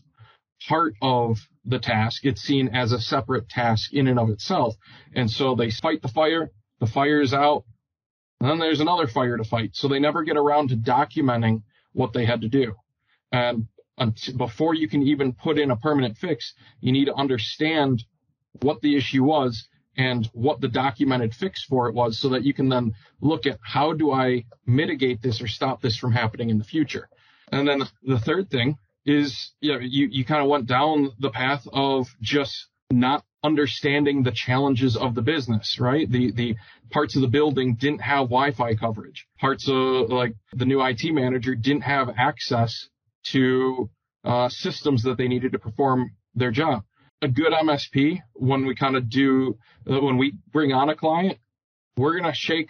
part 0.68 0.94
of 1.02 1.38
the 1.66 1.80
task. 1.80 2.26
It's 2.26 2.42
seen 2.42 2.70
as 2.70 2.92
a 2.92 3.02
separate 3.02 3.50
task 3.50 3.94
in 3.94 4.08
and 4.08 4.18
of 4.18 4.30
itself. 4.30 4.76
And 5.14 5.30
so 5.30 5.56
they 5.56 5.70
fight 5.70 6.02
the 6.02 6.08
fire, 6.08 6.52
the 6.80 6.88
fire 6.88 7.22
is 7.22 7.34
out, 7.34 7.64
and 8.40 8.50
then 8.50 8.60
there's 8.60 8.82
another 8.82 9.08
fire 9.08 9.38
to 9.38 9.44
fight. 9.44 9.72
So 9.74 9.88
they 9.88 10.00
never 10.00 10.24
get 10.24 10.38
around 10.38 10.70
to 10.70 10.76
documenting 10.76 11.64
what 11.94 12.14
they 12.14 12.26
had 12.26 12.42
to 12.42 12.50
do. 12.50 12.76
And 13.32 13.68
before 14.38 14.76
you 14.76 14.88
can 14.88 15.02
even 15.04 15.34
put 15.34 15.58
in 15.58 15.72
a 15.72 15.76
permanent 15.76 16.18
fix, 16.18 16.54
you 16.80 16.92
need 16.92 17.06
to 17.06 17.16
understand 17.16 18.04
what 18.62 18.82
the 18.82 18.96
issue 18.96 19.24
was 19.24 19.68
and 19.98 20.30
what 20.34 20.62
the 20.62 20.68
documented 20.68 21.34
fix 21.34 21.64
for 21.64 21.90
it 21.90 21.96
was 21.96 22.20
so 22.20 22.30
that 22.30 22.44
you 22.44 22.54
can 22.54 22.70
then 22.70 22.94
look 23.20 23.48
at 23.48 23.58
how 23.62 23.94
do 23.94 24.12
I 24.12 24.46
mitigate 24.66 25.22
this 25.22 25.42
or 25.42 25.48
stop 25.48 25.82
this 25.82 25.98
from 25.98 26.12
happening 26.12 26.52
in 26.52 26.60
the 26.60 26.64
future. 26.64 27.10
And 27.52 27.68
then 27.68 27.84
the 28.04 28.20
third 28.20 28.52
thing 28.52 28.78
is 29.06 29.52
you, 29.62 29.74
know, 29.74 29.80
you, 29.80 30.08
you 30.12 30.26
kind 30.26 30.44
of 30.44 30.50
went 30.50 30.68
down 30.68 31.12
the 31.20 31.32
path 31.32 31.68
of 31.74 32.08
just 32.22 32.68
not 32.92 33.24
understanding 33.44 34.24
the 34.24 34.32
challenges 34.32 34.98
of 34.98 35.16
the 35.16 35.22
business, 35.22 35.78
right? 35.80 36.10
The, 36.10 36.32
the 36.32 36.56
parts 36.90 37.16
of 37.16 37.22
the 37.22 37.28
building 37.28 37.76
didn't 37.76 38.02
have 38.02 38.30
Wi-Fi 38.30 38.76
coverage. 38.76 39.28
Parts 39.40 39.68
of 39.70 40.10
like 40.10 40.34
the 40.54 40.66
new 40.66 40.84
IT 40.84 41.04
manager 41.14 41.56
didn't 41.56 41.82
have 41.82 42.10
access 42.18 42.90
to 43.32 43.90
uh, 44.24 44.50
systems 44.50 45.04
that 45.04 45.18
they 45.18 45.28
needed 45.28 45.52
to 45.52 45.60
perform 45.60 46.12
their 46.36 46.52
job. 46.52 46.84
A 47.22 47.28
good 47.28 47.52
MSP, 47.52 48.20
when 48.34 48.66
we 48.66 48.76
kind 48.76 48.96
of 48.96 49.10
do, 49.10 49.58
uh, 49.90 50.00
when 50.00 50.18
we 50.18 50.34
bring 50.52 50.72
on 50.72 50.90
a 50.90 50.96
client, 50.96 51.38
we're 51.96 52.14
going 52.14 52.32
to 52.32 52.34
shake 52.34 52.70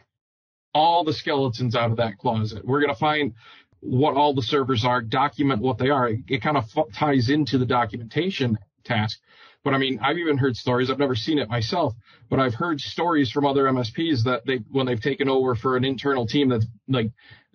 all 0.74 1.04
the 1.04 1.14
skeletons 1.14 1.76
out 1.76 1.92
of 1.92 1.98
that 1.98 2.18
closet. 2.18 2.64
We're 2.64 2.80
going 2.80 2.94
to 2.94 3.00
find 3.00 3.34
what 3.80 4.16
all 4.16 4.34
the 4.34 4.42
servers 4.42 4.86
are, 4.86 5.02
document 5.02 5.62
what 5.62 5.78
they 5.78 5.90
are. 5.90 6.10
It, 6.10 6.20
it 6.28 6.42
kind 6.42 6.58
of 6.58 6.66
f- 6.76 6.86
ties 6.94 7.30
into 7.30 7.58
the 7.58 7.66
documentation 7.66 8.58
task. 8.84 9.20
But 9.64 9.74
I 9.74 9.78
mean, 9.78 10.00
I've 10.02 10.18
even 10.18 10.38
heard 10.38 10.56
stories. 10.56 10.90
I've 10.90 11.00
never 11.00 11.16
seen 11.16 11.40
it 11.40 11.50
myself, 11.50 11.94
but 12.30 12.40
I've 12.40 12.54
heard 12.54 12.80
stories 12.80 13.32
from 13.32 13.46
other 13.46 13.64
MSPs 13.66 14.24
that 14.24 14.46
they, 14.46 14.58
when 14.72 14.86
they've 14.86 15.02
taken 15.02 15.30
over 15.30 15.56
for 15.56 15.76
an 15.76 15.84
internal 15.84 16.26
team 16.26 16.50
that's 16.50 16.66
like 16.88 17.12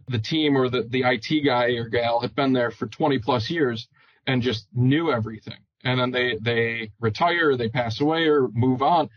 the 0.09 0.19
team 0.19 0.57
or 0.57 0.69
the, 0.69 0.83
the 0.83 1.05
IT 1.05 1.45
guy 1.45 1.71
or 1.73 1.89
gal 1.89 2.21
had 2.21 2.35
been 2.35 2.53
there 2.53 2.71
for 2.71 2.87
20 2.87 3.19
plus 3.21 3.49
years 3.51 3.89
and 4.27 4.43
just 4.43 4.67
knew 4.75 5.11
everything. 5.11 5.59
And 5.85 5.99
then 5.99 6.11
they, 6.11 6.39
they 6.41 6.93
retire, 7.01 7.57
they 7.57 7.69
pass 7.69 8.01
away 8.01 8.27
or 8.27 8.49
move 8.49 8.83
on 8.83 9.09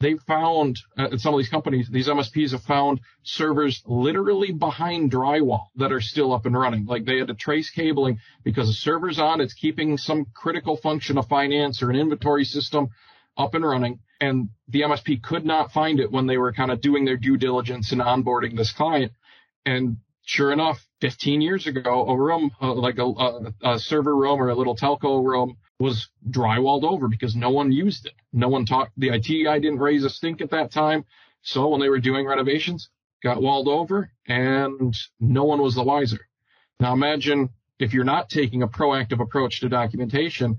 they 0.00 0.14
found 0.26 0.78
uh, 0.98 1.08
at 1.12 1.20
some 1.20 1.32
of 1.32 1.38
these 1.38 1.48
companies, 1.48 1.88
these 1.90 2.08
MSPs 2.08 2.52
have 2.52 2.62
found 2.62 3.00
servers 3.22 3.82
literally 3.86 4.52
behind 4.52 5.10
drywall 5.10 5.66
that 5.76 5.92
are 5.92 6.00
still 6.00 6.32
up 6.34 6.44
and 6.44 6.56
running. 6.56 6.84
Like 6.84 7.04
they 7.04 7.18
had 7.18 7.28
to 7.28 7.34
trace 7.34 7.70
cabling 7.70 8.18
because 8.44 8.66
the 8.66 8.74
server's 8.74 9.18
on, 9.18 9.40
it's 9.40 9.54
keeping 9.54 9.96
some 9.96 10.26
critical 10.34 10.76
function 10.76 11.16
of 11.16 11.28
finance 11.28 11.82
or 11.82 11.90
an 11.90 11.96
inventory 11.96 12.44
system 12.44 12.88
up 13.38 13.54
and 13.54 13.64
running. 13.64 14.00
And 14.20 14.50
the 14.68 14.82
MSP 14.82 15.22
could 15.22 15.46
not 15.46 15.72
find 15.72 16.00
it 16.00 16.10
when 16.10 16.26
they 16.26 16.36
were 16.36 16.52
kind 16.52 16.70
of 16.70 16.80
doing 16.80 17.04
their 17.04 17.16
due 17.16 17.36
diligence 17.36 17.92
and 17.92 18.00
onboarding 18.00 18.56
this 18.56 18.72
client. 18.72 19.12
And 19.64 19.98
sure 20.24 20.52
enough, 20.52 20.78
15 21.00 21.40
years 21.40 21.66
ago, 21.66 22.06
a 22.06 22.16
room, 22.16 22.50
uh, 22.60 22.74
like 22.74 22.98
a, 22.98 23.04
a, 23.04 23.54
a 23.74 23.78
server 23.78 24.14
room 24.14 24.40
or 24.40 24.48
a 24.48 24.54
little 24.54 24.76
telco 24.76 25.24
room 25.24 25.56
was 25.78 26.08
drywalled 26.30 26.84
over 26.84 27.08
because 27.08 27.36
no 27.36 27.50
one 27.50 27.70
used 27.70 28.06
it. 28.06 28.14
No 28.32 28.48
one 28.48 28.64
talked. 28.64 28.92
The 28.96 29.10
IT 29.10 29.44
guy 29.44 29.58
didn't 29.58 29.78
raise 29.78 30.04
a 30.04 30.10
stink 30.10 30.40
at 30.40 30.50
that 30.50 30.70
time. 30.70 31.04
So 31.42 31.68
when 31.68 31.80
they 31.80 31.88
were 31.88 32.00
doing 32.00 32.26
renovations, 32.26 32.88
got 33.22 33.42
walled 33.42 33.68
over 33.68 34.10
and 34.26 34.96
no 35.20 35.44
one 35.44 35.60
was 35.60 35.74
the 35.74 35.82
wiser. 35.82 36.28
Now 36.80 36.92
imagine 36.92 37.50
if 37.78 37.92
you're 37.92 38.04
not 38.04 38.28
taking 38.28 38.62
a 38.62 38.68
proactive 38.68 39.20
approach 39.20 39.60
to 39.60 39.68
documentation 39.68 40.58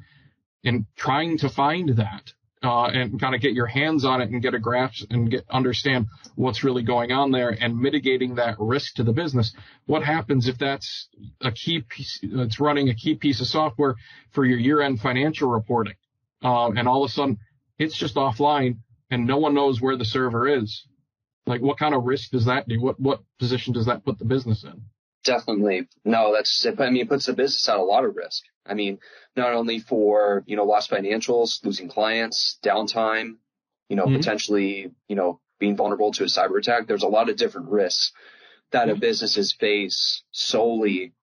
and 0.63 0.85
trying 0.95 1.37
to 1.39 1.49
find 1.49 1.89
that 1.89 2.33
uh, 2.63 2.85
and 2.85 3.19
kind 3.19 3.35
of 3.35 3.41
get 3.41 3.53
your 3.53 3.67
hands 3.67 4.03
on 4.03 4.21
it 4.21 4.29
and 4.29 4.41
get 4.41 4.53
a 4.53 4.59
grasp 4.59 5.05
and 5.11 5.29
get 5.29 5.45
understand 5.49 6.07
what's 6.35 6.63
really 6.63 6.83
going 6.83 7.11
on 7.11 7.31
there 7.31 7.49
and 7.49 7.79
mitigating 7.79 8.35
that 8.35 8.55
risk 8.59 8.95
to 8.95 9.03
the 9.03 9.13
business. 9.13 9.53
What 9.85 10.03
happens 10.03 10.47
if 10.47 10.57
that's 10.57 11.07
a 11.41 11.51
key 11.51 11.81
piece, 11.81 12.19
it's 12.23 12.59
running 12.59 12.89
a 12.89 12.95
key 12.95 13.15
piece 13.15 13.41
of 13.41 13.47
software 13.47 13.95
for 14.31 14.43
your 14.43 14.57
year-end 14.57 14.99
financial 14.99 15.49
reporting, 15.49 15.95
uh, 16.43 16.71
and 16.71 16.87
all 16.87 17.03
of 17.03 17.09
a 17.09 17.13
sudden 17.13 17.37
it's 17.77 17.95
just 17.95 18.15
offline 18.15 18.77
and 19.09 19.25
no 19.25 19.37
one 19.37 19.53
knows 19.53 19.81
where 19.81 19.95
the 19.95 20.05
server 20.05 20.47
is? 20.47 20.85
Like, 21.45 21.61
what 21.61 21.79
kind 21.79 21.95
of 21.95 22.03
risk 22.03 22.31
does 22.31 22.45
that 22.45 22.67
do? 22.67 22.81
What 22.81 22.99
what 22.99 23.21
position 23.39 23.73
does 23.73 23.85
that 23.85 24.03
put 24.03 24.19
the 24.19 24.25
business 24.25 24.63
in? 24.63 24.81
Definitely. 25.23 25.87
No, 26.05 26.33
that's, 26.33 26.65
it 26.65 26.79
I 26.79 26.89
mean, 26.89 27.03
it 27.03 27.09
puts 27.09 27.25
the 27.25 27.33
business 27.33 27.67
at 27.67 27.77
a 27.77 27.83
lot 27.83 28.05
of 28.05 28.15
risk. 28.15 28.43
I 28.67 28.73
mean, 28.73 28.99
not 29.35 29.53
only 29.53 29.79
for, 29.79 30.43
you 30.45 30.55
know, 30.55 30.65
lost 30.65 30.91
financials, 30.91 31.63
losing 31.63 31.89
clients, 31.89 32.59
downtime, 32.63 33.37
you 33.89 33.95
know, 33.95 34.05
mm-hmm. 34.05 34.17
potentially, 34.17 34.91
you 35.07 35.15
know, 35.15 35.39
being 35.59 35.75
vulnerable 35.75 36.11
to 36.13 36.23
a 36.23 36.27
cyber 36.27 36.57
attack. 36.57 36.87
There's 36.87 37.03
a 37.03 37.07
lot 37.07 37.29
of 37.29 37.37
different 37.37 37.69
risks 37.69 38.11
that 38.71 38.87
mm-hmm. 38.87 38.97
a 38.97 38.99
businesses 38.99 39.53
face 39.53 40.23
solely 40.31 41.13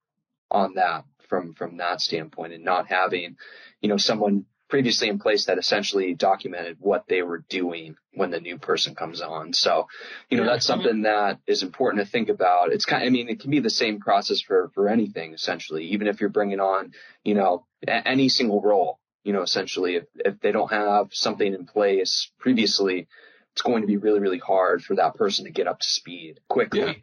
on 0.50 0.74
that 0.74 1.04
from, 1.28 1.54
from 1.54 1.78
that 1.78 2.00
standpoint 2.00 2.52
and 2.52 2.64
not 2.64 2.86
having, 2.88 3.36
you 3.80 3.88
know, 3.88 3.96
someone 3.96 4.46
previously 4.74 5.08
in 5.08 5.20
place 5.20 5.44
that 5.44 5.56
essentially 5.56 6.14
documented 6.14 6.76
what 6.80 7.04
they 7.06 7.22
were 7.22 7.44
doing 7.48 7.94
when 8.12 8.32
the 8.32 8.40
new 8.40 8.58
person 8.58 8.92
comes 8.96 9.20
on. 9.20 9.52
So, 9.52 9.86
you 10.28 10.36
know, 10.36 10.44
that's 10.44 10.66
something 10.66 11.02
that 11.02 11.38
is 11.46 11.62
important 11.62 12.04
to 12.04 12.10
think 12.10 12.28
about. 12.28 12.72
It's 12.72 12.84
kind 12.84 13.04
of, 13.04 13.06
I 13.06 13.10
mean, 13.10 13.28
it 13.28 13.38
can 13.38 13.52
be 13.52 13.60
the 13.60 13.70
same 13.70 14.00
process 14.00 14.40
for, 14.40 14.72
for 14.74 14.88
anything 14.88 15.32
essentially, 15.32 15.84
even 15.92 16.08
if 16.08 16.20
you're 16.20 16.28
bringing 16.28 16.58
on, 16.58 16.90
you 17.22 17.34
know, 17.34 17.66
any 17.86 18.28
single 18.28 18.60
role, 18.60 18.98
you 19.22 19.32
know, 19.32 19.42
essentially 19.42 19.94
if, 19.94 20.06
if 20.16 20.40
they 20.40 20.50
don't 20.50 20.72
have 20.72 21.10
something 21.12 21.54
in 21.54 21.66
place 21.66 22.32
previously, 22.40 23.06
it's 23.52 23.62
going 23.62 23.82
to 23.82 23.86
be 23.86 23.96
really, 23.96 24.18
really 24.18 24.40
hard 24.40 24.82
for 24.82 24.96
that 24.96 25.14
person 25.14 25.44
to 25.44 25.52
get 25.52 25.68
up 25.68 25.78
to 25.78 25.88
speed 25.88 26.40
quickly. 26.48 26.80
Yeah. 26.80 26.94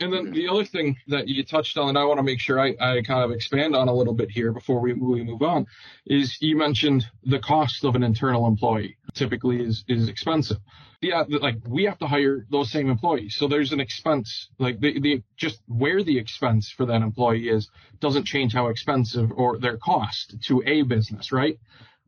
And 0.00 0.12
then 0.12 0.24
mm-hmm. 0.24 0.34
the 0.34 0.48
other 0.48 0.64
thing 0.64 0.96
that 1.06 1.28
you 1.28 1.44
touched 1.44 1.78
on, 1.78 1.90
and 1.90 1.98
I 1.98 2.04
want 2.04 2.18
to 2.18 2.24
make 2.24 2.40
sure 2.40 2.58
I, 2.58 2.74
I 2.80 3.02
kind 3.02 3.22
of 3.22 3.30
expand 3.30 3.76
on 3.76 3.88
a 3.88 3.94
little 3.94 4.14
bit 4.14 4.30
here 4.30 4.52
before 4.52 4.80
we, 4.80 4.92
we 4.92 5.22
move 5.22 5.42
on, 5.42 5.66
is 6.04 6.36
you 6.40 6.56
mentioned 6.56 7.06
the 7.22 7.38
cost 7.38 7.84
of 7.84 7.94
an 7.94 8.02
internal 8.02 8.46
employee 8.48 8.96
typically 9.14 9.62
is, 9.62 9.84
is 9.86 10.08
expensive. 10.08 10.58
Yeah, 11.00 11.22
like 11.28 11.56
we 11.68 11.84
have 11.84 11.98
to 11.98 12.06
hire 12.06 12.44
those 12.50 12.72
same 12.72 12.90
employees. 12.90 13.36
So 13.36 13.46
there's 13.46 13.72
an 13.72 13.80
expense, 13.80 14.48
like 14.58 14.80
the, 14.80 14.98
the, 14.98 15.22
just 15.36 15.60
where 15.68 16.02
the 16.02 16.18
expense 16.18 16.70
for 16.70 16.86
that 16.86 17.02
employee 17.02 17.48
is 17.48 17.68
doesn't 18.00 18.24
change 18.24 18.52
how 18.52 18.68
expensive 18.68 19.30
or 19.30 19.58
their 19.58 19.76
cost 19.76 20.34
to 20.46 20.62
a 20.66 20.82
business, 20.82 21.30
right? 21.30 21.58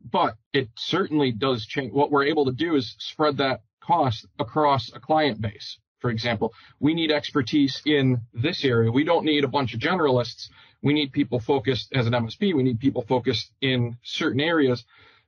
But 0.03 0.35
it 0.51 0.69
certainly 0.75 1.31
does 1.31 1.65
change. 1.65 1.93
What 1.93 2.11
we're 2.11 2.25
able 2.25 2.45
to 2.45 2.51
do 2.51 2.75
is 2.75 2.95
spread 2.99 3.37
that 3.37 3.61
cost 3.81 4.25
across 4.39 4.91
a 4.93 4.99
client 4.99 5.39
base 5.39 5.77
for 5.99 6.09
example, 6.09 6.53
we 6.79 6.93
need 6.93 7.11
expertise 7.11 7.81
in 7.85 8.21
this 8.33 8.63
area. 8.63 8.91
We 8.91 9.03
don't 9.03 9.25
need 9.25 9.43
a 9.43 9.47
bunch 9.47 9.73
of 9.73 9.79
generalists. 9.79 10.49
We 10.81 10.93
need 10.93 11.11
people 11.11 11.39
focused 11.39 11.91
as 11.93 12.05
an 12.05 12.13
MSP. 12.13 12.53
We 12.53 12.63
need 12.63 12.79
people 12.79 13.03
focused 13.07 13.51
in 13.61 13.97
certain 14.03 14.39
areas. 14.39 14.85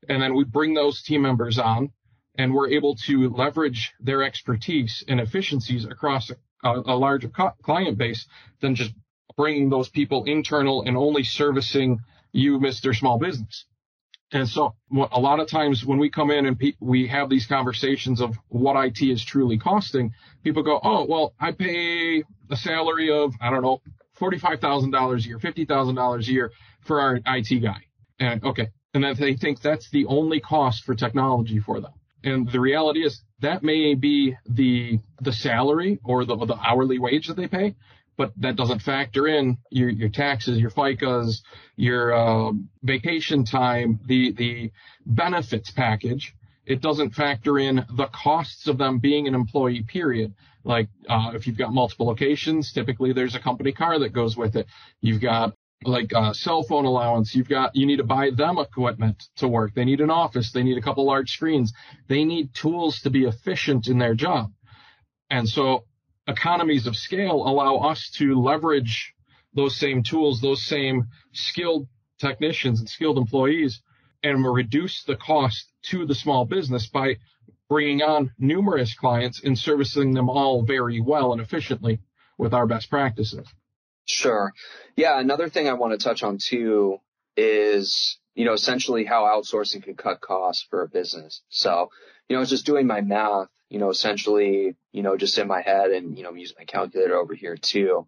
And 0.08 0.22
then 0.22 0.36
we 0.36 0.44
bring 0.44 0.74
those 0.74 1.02
team 1.02 1.24
members 1.24 1.58
on 1.58 1.92
and 2.38 2.54
we're 2.54 2.70
able 2.70 2.96
to 2.96 3.30
leverage 3.30 3.94
their 4.00 4.24
expertise 4.24 5.04
and 5.08 5.20
efficiencies 5.20 5.86
across 5.86 6.30
a, 6.30 6.36
a 6.64 6.96
larger 6.96 7.30
co- 7.30 7.54
client 7.64 7.98
base 7.98 8.26
than 8.62 8.76
just 8.76 8.92
bringing 9.36 9.70
those 9.70 9.90
people 9.90 10.24
internal 10.26 10.84
and 10.84 10.96
only 10.96 11.24
servicing 11.24 12.00
you, 12.32 12.60
Mr. 12.60 12.96
Small 12.96 13.18
Business. 13.18 13.66
And 14.32 14.48
so 14.48 14.76
a 15.12 15.20
lot 15.20 15.40
of 15.40 15.50
times 15.50 15.84
when 15.84 15.98
we 15.98 16.10
come 16.10 16.30
in 16.30 16.46
and 16.46 16.58
pe- 16.58 16.74
we 16.80 17.08
have 17.08 17.30
these 17.30 17.48
conversations 17.48 18.22
of 18.22 18.36
what 18.48 18.76
IT 18.86 19.02
is 19.02 19.26
truly 19.26 19.58
costing, 19.58 20.14
people 20.44 20.62
go, 20.62 20.80
Oh, 20.84 21.06
well, 21.10 21.34
I 21.40 21.52
pay 21.52 22.24
a 22.50 22.56
salary 22.56 23.12
of, 23.12 23.34
I 23.42 23.50
don't 23.50 23.64
know, 23.64 23.82
$45,000 24.20 25.18
a 25.18 25.28
year, 25.28 25.40
$50,000 25.40 26.20
a 26.20 26.32
year 26.32 26.52
for 26.82 27.02
our 27.02 27.20
IT 27.26 27.60
guy. 27.62 27.82
And 28.20 28.44
okay. 28.44 28.70
And 28.94 29.04
then 29.04 29.16
they 29.20 29.36
think 29.36 29.62
that's 29.62 29.90
the 29.92 30.06
only 30.06 30.40
cost 30.40 30.84
for 30.84 30.94
technology 30.94 31.60
for 31.60 31.80
them. 31.80 31.94
And 32.24 32.52
the 32.52 32.60
reality 32.60 33.06
is 33.06 33.22
that 33.40 33.64
may 33.64 33.96
be 33.96 34.36
the, 34.48 35.00
the 35.22 35.32
salary 35.32 36.00
or 36.04 36.26
the, 36.26 36.36
the 36.36 36.56
hourly 36.56 37.00
wage 37.00 37.28
that 37.28 37.38
they 37.38 37.48
pay, 37.48 37.76
but 38.20 38.34
that 38.36 38.58
doesn't 38.58 38.82
factor 38.82 39.28
in 39.28 39.58
your, 39.72 39.88
your 39.88 40.10
taxes, 40.10 40.60
your 40.60 40.72
FICAs, 40.72 41.40
your 41.78 42.14
uh, 42.14 42.52
vacation 42.84 43.46
time, 43.46 43.98
the 44.08 44.34
the 44.34 44.72
benefits 45.06 45.72
package. 45.72 46.36
It 46.66 46.82
doesn't 46.82 47.12
factor 47.12 47.58
in 47.58 47.86
the 47.96 48.08
costs 48.08 48.68
of 48.68 48.78
them 48.78 49.00
being 49.00 49.26
an 49.30 49.36
employee. 49.36 49.84
Period. 49.84 50.34
Like 50.66 50.90
uh, 51.08 51.32
if 51.34 51.48
you've 51.48 51.58
got 51.58 51.72
multiple 51.72 52.08
locations, 52.08 52.74
typically 52.74 53.14
there's 53.14 53.36
a 53.36 53.40
company 53.40 53.72
car 53.72 53.98
that 54.00 54.10
goes 54.10 54.36
with 54.36 54.58
it. 54.58 54.68
You've 55.00 55.22
got 55.22 55.54
like 55.86 56.12
a 56.14 56.34
cell 56.34 56.64
phone 56.64 56.84
allowance. 56.84 57.34
You've 57.34 57.48
got 57.48 57.74
you 57.74 57.86
need 57.86 58.00
to 58.00 58.04
buy 58.04 58.32
them 58.32 58.58
equipment 58.58 59.24
to 59.38 59.48
work. 59.48 59.74
They 59.74 59.86
need 59.86 60.02
an 60.02 60.12
office. 60.12 60.52
They 60.52 60.64
need 60.64 60.78
a 60.78 60.82
couple 60.82 61.06
large 61.06 61.32
screens. 61.32 61.72
They 62.10 62.26
need 62.26 62.54
tools 62.54 63.00
to 63.04 63.10
be 63.10 63.24
efficient 63.24 63.88
in 63.88 63.98
their 63.98 64.14
job. 64.14 64.52
And 65.30 65.48
so 65.48 65.86
economies 66.30 66.88
of 66.88 66.96
scale 66.96 67.44
allow 67.46 67.78
us 67.78 68.10
to 68.18 68.42
leverage 68.42 69.14
those 69.54 69.78
same 69.78 70.04
tools, 70.04 70.42
those 70.42 70.64
same 70.64 71.08
skilled 71.34 71.88
technicians 72.20 72.80
and 72.80 72.90
skilled 72.90 73.18
employees 73.18 73.82
and 74.24 74.46
reduce 74.46 75.04
the 75.04 75.16
cost 75.16 75.72
to 75.82 76.06
the 76.06 76.16
small 76.16 76.46
business 76.46 76.88
by 76.88 77.18
bringing 77.70 78.02
on 78.02 78.32
numerous 78.38 78.94
clients 78.94 79.42
and 79.44 79.58
servicing 79.58 80.14
them 80.14 80.30
all 80.30 80.64
very 80.64 81.00
well 81.00 81.32
and 81.32 81.42
efficiently 81.42 82.00
with 82.38 82.54
our 82.54 82.66
best 82.66 82.90
practices. 82.90 83.48
Sure. 84.06 84.52
Yeah. 84.96 85.20
Another 85.20 85.50
thing 85.50 85.68
I 85.68 85.74
want 85.74 85.98
to 85.98 86.04
touch 86.04 86.24
on 86.24 86.38
too 86.40 86.98
is, 87.38 88.18
you 88.34 88.46
know, 88.46 88.54
essentially 88.54 89.06
how 89.06 89.24
outsourcing 89.24 89.84
can 89.84 89.96
cut 89.96 90.20
costs 90.20 90.66
for 90.70 90.82
a 90.82 90.88
business. 90.90 91.42
So, 91.50 91.90
you 92.28 92.36
know, 92.36 92.40
I 92.40 92.42
was 92.42 92.50
just 92.50 92.66
doing 92.66 92.88
my 92.88 93.02
math 93.02 93.50
you 93.70 93.80
know, 93.80 93.90
essentially, 93.90 94.76
you 94.92 95.04
know, 95.04 95.16
just 95.16 95.38
in 95.38 95.48
my 95.48 95.62
head 95.62 95.92
and, 95.92 96.18
you 96.18 96.24
know, 96.24 96.30
I'm 96.30 96.38
using 96.38 96.58
my 96.58 96.66
calculator 96.66 97.16
over 97.16 97.34
here 97.34 97.56
too. 97.56 98.08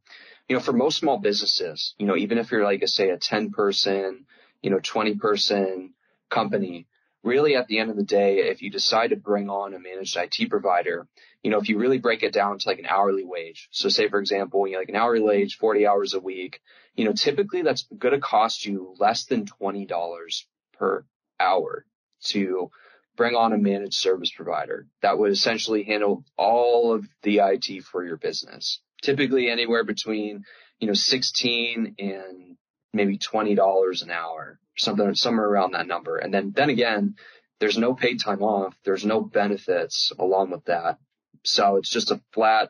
You 0.49 0.55
know, 0.55 0.59
for 0.59 0.73
most 0.73 0.97
small 0.97 1.17
businesses, 1.17 1.93
you 1.97 2.07
know, 2.07 2.17
even 2.17 2.37
if 2.37 2.51
you're 2.51 2.63
like, 2.63 2.81
a, 2.81 2.87
say 2.87 3.09
a 3.09 3.17
10 3.17 3.51
person, 3.51 4.25
you 4.61 4.69
know, 4.69 4.79
20 4.81 5.15
person 5.15 5.93
company, 6.29 6.87
really 7.23 7.55
at 7.55 7.67
the 7.67 7.79
end 7.79 7.91
of 7.91 7.95
the 7.95 8.03
day, 8.03 8.39
if 8.39 8.61
you 8.61 8.71
decide 8.71 9.11
to 9.11 9.15
bring 9.15 9.49
on 9.49 9.73
a 9.73 9.79
managed 9.79 10.17
IT 10.17 10.49
provider, 10.49 11.07
you 11.43 11.51
know, 11.51 11.59
if 11.59 11.69
you 11.69 11.77
really 11.77 11.99
break 11.99 12.23
it 12.23 12.33
down 12.33 12.57
to 12.57 12.67
like 12.67 12.79
an 12.79 12.87
hourly 12.87 13.23
wage. 13.23 13.69
So 13.71 13.89
say, 13.89 14.09
for 14.09 14.19
example, 14.19 14.67
you 14.67 14.73
know, 14.73 14.79
like 14.79 14.89
an 14.89 14.95
hourly 14.95 15.21
wage, 15.21 15.57
40 15.57 15.85
hours 15.85 16.13
a 16.13 16.19
week, 16.19 16.59
you 16.95 17.05
know, 17.05 17.13
typically 17.13 17.61
that's 17.61 17.83
going 17.95 18.13
to 18.13 18.19
cost 18.19 18.65
you 18.65 18.95
less 18.99 19.25
than 19.25 19.45
$20 19.45 20.43
per 20.73 21.05
hour 21.39 21.85
to 22.23 22.71
bring 23.15 23.35
on 23.35 23.53
a 23.53 23.57
managed 23.57 23.95
service 23.95 24.31
provider 24.31 24.87
that 25.01 25.17
would 25.17 25.31
essentially 25.31 25.83
handle 25.83 26.23
all 26.37 26.93
of 26.93 27.07
the 27.23 27.39
IT 27.39 27.83
for 27.83 28.05
your 28.05 28.17
business. 28.17 28.81
Typically 29.01 29.49
anywhere 29.49 29.83
between, 29.83 30.43
you 30.79 30.87
know, 30.87 30.93
16 30.93 31.95
and 31.99 32.57
maybe 32.93 33.17
$20 33.17 34.03
an 34.03 34.11
hour, 34.11 34.59
something, 34.77 35.15
somewhere 35.15 35.47
around 35.47 35.71
that 35.71 35.87
number. 35.87 36.17
And 36.17 36.33
then, 36.33 36.51
then 36.55 36.69
again, 36.69 37.15
there's 37.59 37.77
no 37.77 37.93
paid 37.93 38.19
time 38.19 38.41
off. 38.41 38.75
There's 38.83 39.05
no 39.05 39.21
benefits 39.21 40.11
along 40.17 40.51
with 40.51 40.65
that. 40.65 40.97
So 41.43 41.77
it's 41.77 41.89
just 41.89 42.11
a 42.11 42.21
flat 42.33 42.69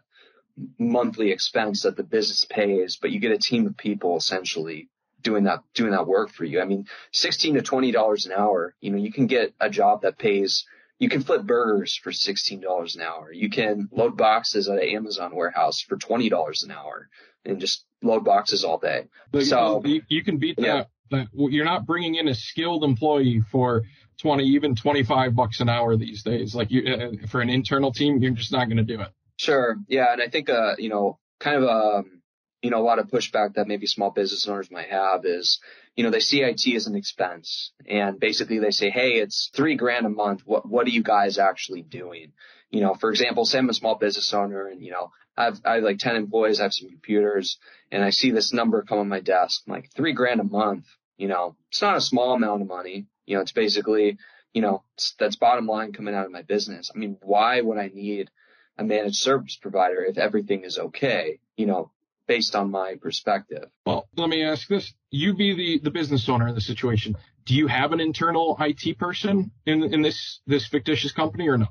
monthly 0.77 1.31
expense 1.31 1.83
that 1.83 1.95
the 1.97 2.03
business 2.03 2.45
pays, 2.45 2.97
but 3.01 3.11
you 3.11 3.19
get 3.19 3.31
a 3.31 3.37
team 3.37 3.65
of 3.67 3.77
people 3.77 4.17
essentially 4.17 4.89
doing 5.21 5.45
that 5.45 5.63
doing 5.73 5.91
that 5.91 6.07
work 6.07 6.31
for 6.31 6.45
you. 6.45 6.61
I 6.61 6.65
mean, 6.65 6.85
sixteen 7.11 7.55
to 7.55 7.61
twenty 7.61 7.91
dollars 7.91 8.25
an 8.25 8.33
hour. 8.33 8.75
You 8.81 8.91
know, 8.91 8.97
you 8.97 9.11
can 9.11 9.27
get 9.27 9.53
a 9.59 9.69
job 9.69 10.01
that 10.01 10.17
pays. 10.17 10.65
You 10.99 11.09
can 11.09 11.21
flip 11.21 11.43
burgers 11.43 11.95
for 11.95 12.11
sixteen 12.11 12.61
dollars 12.61 12.95
an 12.95 13.01
hour. 13.01 13.31
You 13.31 13.49
can 13.49 13.89
load 13.91 14.17
boxes 14.17 14.69
at 14.69 14.77
an 14.77 14.89
Amazon 14.89 15.35
warehouse 15.35 15.81
for 15.81 15.97
twenty 15.97 16.29
dollars 16.29 16.63
an 16.63 16.71
hour, 16.71 17.09
and 17.45 17.59
just 17.59 17.85
load 18.01 18.23
boxes 18.23 18.63
all 18.63 18.77
day. 18.77 19.07
But 19.31 19.45
so 19.45 19.81
you, 19.85 20.01
you 20.07 20.23
can 20.23 20.37
beat 20.37 20.55
yeah. 20.57 20.83
that. 21.11 21.27
You're 21.33 21.65
not 21.65 21.85
bringing 21.85 22.15
in 22.15 22.29
a 22.29 22.33
skilled 22.33 22.85
employee 22.85 23.41
for 23.51 23.83
20, 24.21 24.43
even 24.43 24.75
25 24.75 25.35
bucks 25.35 25.59
an 25.59 25.69
hour 25.69 25.97
these 25.97 26.23
days. 26.23 26.53
Like 26.53 26.71
you, 26.71 26.83
uh, 26.85 27.27
for 27.27 27.41
an 27.41 27.49
internal 27.49 27.91
team, 27.91 28.19
you're 28.21 28.31
just 28.31 28.51
not 28.51 28.65
going 28.65 28.77
to 28.77 28.83
do 28.83 29.01
it. 29.01 29.09
Sure. 29.37 29.75
Yeah. 29.87 30.13
And 30.13 30.21
I 30.21 30.27
think, 30.27 30.49
uh, 30.49 30.75
you 30.77 30.89
know, 30.89 31.17
kind 31.39 31.63
of, 31.63 31.69
um, 31.69 32.20
you 32.61 32.69
know, 32.69 32.79
a 32.79 32.85
lot 32.85 32.99
of 32.99 33.07
pushback 33.07 33.55
that 33.55 33.67
maybe 33.67 33.87
small 33.87 34.11
business 34.11 34.47
owners 34.47 34.69
might 34.69 34.89
have 34.89 35.25
is, 35.25 35.59
you 35.95 36.03
know, 36.03 36.11
they 36.11 36.19
see 36.19 36.41
IT 36.41 36.61
as 36.75 36.87
an 36.87 36.95
expense 36.95 37.71
and 37.87 38.19
basically 38.19 38.59
they 38.59 38.71
say, 38.71 38.89
Hey, 38.89 39.13
it's 39.13 39.49
three 39.53 39.75
grand 39.75 40.05
a 40.05 40.09
month. 40.09 40.41
What, 40.45 40.67
what 40.67 40.85
are 40.85 40.91
you 40.91 41.03
guys 41.03 41.37
actually 41.37 41.81
doing? 41.81 42.33
You 42.69 42.81
know, 42.81 42.93
for 42.93 43.09
example, 43.09 43.45
say 43.45 43.57
I'm 43.57 43.69
a 43.69 43.73
small 43.73 43.95
business 43.95 44.33
owner 44.33 44.67
and, 44.67 44.83
you 44.83 44.91
know, 44.91 45.11
I've, 45.35 45.59
I 45.65 45.75
have 45.75 45.83
like 45.83 45.97
10 45.97 46.15
employees, 46.15 46.59
I 46.59 46.63
have 46.63 46.73
some 46.73 46.89
computers 46.89 47.57
and 47.91 48.03
I 48.03 48.11
see 48.11 48.31
this 48.31 48.53
number 48.53 48.83
come 48.83 48.99
on 48.99 49.09
my 49.09 49.21
desk, 49.21 49.63
I'm 49.67 49.73
like 49.73 49.91
three 49.95 50.13
grand 50.13 50.39
a 50.39 50.43
month, 50.43 50.85
you 51.17 51.27
know, 51.27 51.55
it's 51.69 51.81
not 51.81 51.97
a 51.97 52.01
small 52.01 52.33
amount 52.33 52.61
of 52.61 52.67
money. 52.67 53.05
You 53.25 53.35
know, 53.35 53.41
it's 53.41 53.51
basically, 53.51 54.17
you 54.53 54.61
know, 54.61 54.83
that's 55.19 55.35
bottom 55.35 55.67
line 55.67 55.93
coming 55.93 56.15
out 56.15 56.25
of 56.25 56.31
my 56.31 56.41
business. 56.41 56.91
I 56.93 56.97
mean, 56.97 57.17
why 57.21 57.61
would 57.61 57.77
I 57.77 57.91
need 57.93 58.29
a 58.77 58.83
managed 58.83 59.17
service 59.17 59.55
provider 59.55 60.03
if 60.03 60.17
everything 60.17 60.63
is 60.63 60.77
okay? 60.77 61.39
You 61.55 61.67
know, 61.67 61.91
based 62.31 62.55
on 62.55 62.71
my 62.71 62.95
perspective. 62.95 63.65
Well, 63.85 64.07
let 64.15 64.29
me 64.29 64.41
ask 64.41 64.65
this. 64.69 64.93
You 65.09 65.35
be 65.35 65.53
the, 65.53 65.79
the 65.83 65.91
business 65.91 66.29
owner 66.29 66.47
in 66.47 66.55
the 66.55 66.61
situation. 66.61 67.17
Do 67.45 67.53
you 67.53 67.67
have 67.67 67.91
an 67.91 67.99
internal 67.99 68.55
IT 68.57 68.97
person 68.97 69.51
in, 69.65 69.83
in 69.93 70.01
this, 70.01 70.39
this 70.47 70.65
fictitious 70.65 71.11
company 71.11 71.49
or 71.49 71.57
no? 71.57 71.67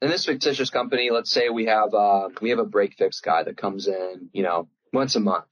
In 0.00 0.10
this 0.10 0.24
fictitious 0.24 0.70
company, 0.70 1.10
let's 1.12 1.30
say 1.30 1.50
we 1.50 1.66
have, 1.66 1.94
uh, 1.94 2.30
we 2.40 2.50
have 2.50 2.58
a 2.58 2.64
break 2.64 2.94
fix 2.94 3.20
guy 3.20 3.44
that 3.44 3.56
comes 3.56 3.86
in, 3.86 4.28
you 4.32 4.42
know, 4.42 4.68
once 4.92 5.14
a 5.14 5.20
month, 5.20 5.44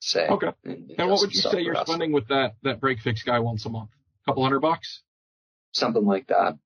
say. 0.00 0.26
Okay. 0.28 0.52
And, 0.64 0.92
and 0.98 1.10
what 1.10 1.20
would 1.20 1.34
you 1.34 1.40
say 1.40 1.62
you're 1.62 1.74
us. 1.74 1.86
spending 1.86 2.12
with 2.12 2.28
that, 2.28 2.56
that 2.62 2.80
break 2.80 3.00
fix 3.00 3.22
guy 3.22 3.38
once 3.38 3.64
a 3.64 3.70
month? 3.70 3.88
A 4.26 4.30
couple 4.30 4.42
hundred 4.42 4.60
bucks? 4.60 5.00
Something 5.72 6.04
like 6.04 6.26
that. 6.26 6.58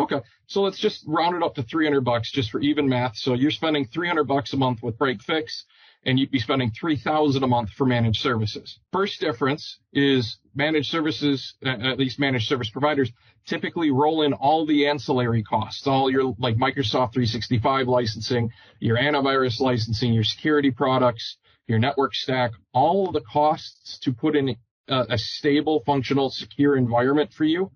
Okay. 0.00 0.22
So 0.46 0.62
let's 0.62 0.78
just 0.78 1.04
round 1.06 1.36
it 1.36 1.42
up 1.42 1.56
to 1.56 1.62
300 1.62 2.00
bucks 2.00 2.32
just 2.32 2.50
for 2.50 2.60
even 2.60 2.88
math. 2.88 3.18
So 3.18 3.34
you're 3.34 3.50
spending 3.50 3.86
300 3.86 4.24
bucks 4.24 4.54
a 4.54 4.56
month 4.56 4.82
with 4.82 4.96
break 4.96 5.20
fix 5.20 5.66
and 6.04 6.18
you'd 6.18 6.30
be 6.30 6.38
spending 6.38 6.70
3000 6.70 7.42
a 7.42 7.46
month 7.46 7.70
for 7.70 7.86
managed 7.86 8.20
services. 8.20 8.78
First 8.92 9.20
difference 9.20 9.78
is 9.92 10.38
managed 10.54 10.90
services, 10.90 11.54
uh, 11.64 11.70
at 11.70 11.98
least 11.98 12.18
managed 12.18 12.48
service 12.48 12.70
providers, 12.70 13.10
typically 13.46 13.90
roll 13.90 14.22
in 14.22 14.32
all 14.32 14.66
the 14.66 14.86
ancillary 14.86 15.42
costs, 15.42 15.86
all 15.86 16.10
your 16.10 16.34
like 16.38 16.56
Microsoft 16.56 17.12
365 17.12 17.88
licensing, 17.88 18.50
your 18.80 18.96
antivirus 18.96 19.60
licensing, 19.60 20.12
your 20.12 20.24
security 20.24 20.70
products, 20.70 21.38
your 21.66 21.78
network 21.78 22.14
stack, 22.14 22.52
all 22.72 23.10
the 23.10 23.20
costs 23.20 23.98
to 23.98 24.12
put 24.12 24.36
in 24.36 24.56
a, 24.88 25.06
a 25.10 25.18
stable, 25.18 25.82
functional, 25.84 26.30
secure 26.30 26.76
environment 26.76 27.32
for 27.32 27.44
you 27.44 27.70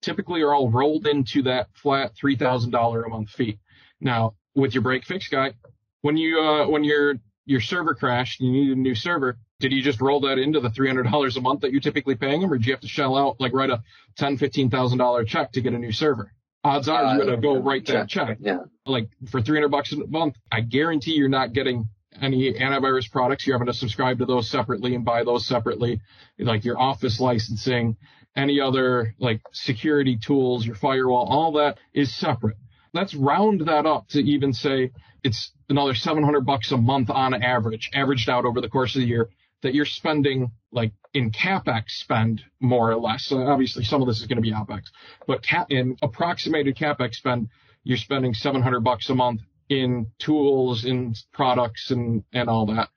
typically 0.00 0.42
are 0.42 0.52
all 0.52 0.70
rolled 0.70 1.06
into 1.06 1.42
that 1.42 1.68
flat 1.74 2.12
$3,000 2.22 3.06
a 3.06 3.08
month 3.08 3.30
fee. 3.30 3.58
Now, 4.00 4.34
with 4.54 4.74
your 4.74 4.82
break 4.82 5.04
fix 5.04 5.28
guy, 5.28 5.54
when 6.02 6.16
you, 6.16 6.40
uh, 6.40 6.68
when 6.68 6.84
you're 6.84 7.14
your 7.46 7.60
server 7.60 7.94
crashed 7.94 8.40
and 8.40 8.54
you 8.54 8.64
need 8.64 8.76
a 8.76 8.80
new 8.80 8.94
server, 8.94 9.38
did 9.60 9.72
you 9.72 9.82
just 9.82 10.00
roll 10.00 10.20
that 10.20 10.38
into 10.38 10.60
the 10.60 10.70
$300 10.70 11.36
a 11.36 11.40
month 11.40 11.60
that 11.60 11.72
you're 11.72 11.80
typically 11.80 12.14
paying 12.14 12.40
them, 12.40 12.52
or 12.52 12.58
did 12.58 12.66
you 12.66 12.72
have 12.72 12.80
to 12.80 12.88
shell 12.88 13.16
out, 13.16 13.40
like 13.40 13.52
write 13.52 13.70
a 13.70 13.82
ten, 14.16 14.36
fifteen 14.36 14.70
thousand 14.70 14.98
dollar 14.98 15.24
check 15.24 15.52
to 15.52 15.60
get 15.60 15.72
a 15.72 15.78
new 15.78 15.92
server? 15.92 16.32
Odds 16.62 16.88
are 16.88 17.16
you're 17.16 17.22
uh, 17.22 17.26
gonna 17.26 17.40
go 17.40 17.58
write 17.58 17.86
that 17.86 18.08
check. 18.08 18.38
Yeah. 18.40 18.60
Like 18.86 19.08
for 19.30 19.42
300 19.42 19.68
bucks 19.68 19.92
a 19.92 20.06
month, 20.06 20.36
I 20.50 20.62
guarantee 20.62 21.12
you're 21.12 21.28
not 21.28 21.52
getting 21.52 21.88
any 22.20 22.52
antivirus 22.54 23.10
products. 23.10 23.46
You're 23.46 23.56
having 23.56 23.72
to 23.72 23.78
subscribe 23.78 24.18
to 24.18 24.26
those 24.26 24.50
separately 24.50 24.94
and 24.94 25.04
buy 25.04 25.24
those 25.24 25.46
separately, 25.46 26.00
like 26.38 26.64
your 26.64 26.80
office 26.80 27.20
licensing, 27.20 27.96
any 28.36 28.60
other 28.60 29.14
like 29.18 29.42
security 29.52 30.16
tools, 30.16 30.64
your 30.64 30.76
firewall, 30.76 31.26
all 31.28 31.52
that 31.52 31.78
is 31.92 32.14
separate. 32.14 32.56
Let's 32.92 33.14
round 33.14 33.62
that 33.66 33.86
up 33.86 34.08
to 34.08 34.20
even 34.20 34.52
say 34.52 34.92
it's 35.24 35.50
another 35.68 35.94
700 35.94 36.42
bucks 36.42 36.70
a 36.70 36.76
month 36.76 37.10
on 37.10 37.34
average, 37.42 37.90
averaged 37.94 38.28
out 38.28 38.44
over 38.44 38.60
the 38.60 38.68
course 38.68 38.94
of 38.94 39.00
the 39.00 39.08
year 39.08 39.30
that 39.62 39.74
you're 39.74 39.86
spending 39.86 40.52
like 40.70 40.92
in 41.14 41.30
capex 41.30 41.88
spend 41.88 42.42
more 42.60 42.90
or 42.90 42.96
less. 42.96 43.24
So 43.24 43.38
obviously 43.38 43.82
some 43.84 44.02
of 44.02 44.06
this 44.06 44.20
is 44.20 44.26
going 44.26 44.36
to 44.36 44.42
be 44.42 44.52
opex, 44.52 44.82
but 45.26 45.42
cap, 45.42 45.68
in 45.70 45.96
approximated 46.02 46.76
capex 46.76 47.14
spend, 47.14 47.48
you're 47.82 47.96
spending 47.96 48.34
700 48.34 48.80
bucks 48.80 49.08
a 49.08 49.14
month 49.14 49.40
in 49.70 50.08
tools, 50.18 50.84
in 50.84 51.14
products 51.32 51.90
and, 51.90 52.24
and 52.32 52.50
all 52.50 52.66
that, 52.66 52.90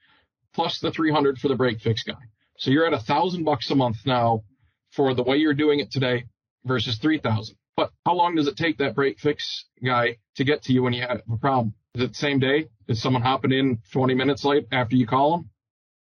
plus 0.53 0.79
the 0.79 0.91
300 0.91 1.37
for 1.37 1.47
the 1.47 1.55
break 1.55 1.79
fix 1.79 2.03
guy. 2.03 2.13
So 2.57 2.71
you're 2.71 2.85
at 2.85 2.93
a 2.93 2.99
thousand 2.99 3.45
bucks 3.45 3.71
a 3.71 3.75
month 3.75 3.97
now 4.05 4.43
for 4.91 5.13
the 5.13 5.23
way 5.23 5.37
you're 5.37 5.53
doing 5.53 5.79
it 5.79 5.91
today 5.91 6.25
versus 6.65 6.97
3000. 6.97 7.55
But 7.77 7.91
how 8.05 8.15
long 8.15 8.35
does 8.35 8.47
it 8.47 8.57
take 8.57 8.79
that 8.79 8.95
break 8.95 9.19
fix 9.19 9.65
guy 9.83 10.17
to 10.35 10.43
get 10.43 10.63
to 10.63 10.73
you 10.73 10.83
when 10.83 10.93
you 10.93 11.03
have 11.03 11.21
a 11.31 11.37
problem? 11.37 11.75
Is 11.97 12.03
it 12.03 12.09
the 12.09 12.13
same 12.13 12.37
day? 12.37 12.67
Is 12.87 13.01
someone 13.01 13.23
hopping 13.23 13.51
in 13.51 13.79
20 13.91 14.13
minutes 14.13 14.45
late 14.45 14.67
after 14.71 14.95
you 14.95 15.07
call 15.07 15.31
them? 15.31 15.49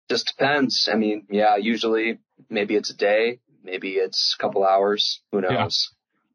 Just 0.08 0.32
depends. 0.38 0.88
I 0.90 0.96
mean, 0.96 1.26
yeah, 1.28 1.56
usually 1.56 2.18
maybe 2.48 2.76
it's 2.76 2.88
a 2.88 2.96
day, 2.96 3.40
maybe 3.62 3.90
it's 3.96 4.34
a 4.38 4.42
couple 4.42 4.64
hours. 4.64 5.20
Who 5.32 5.42
knows? 5.42 5.90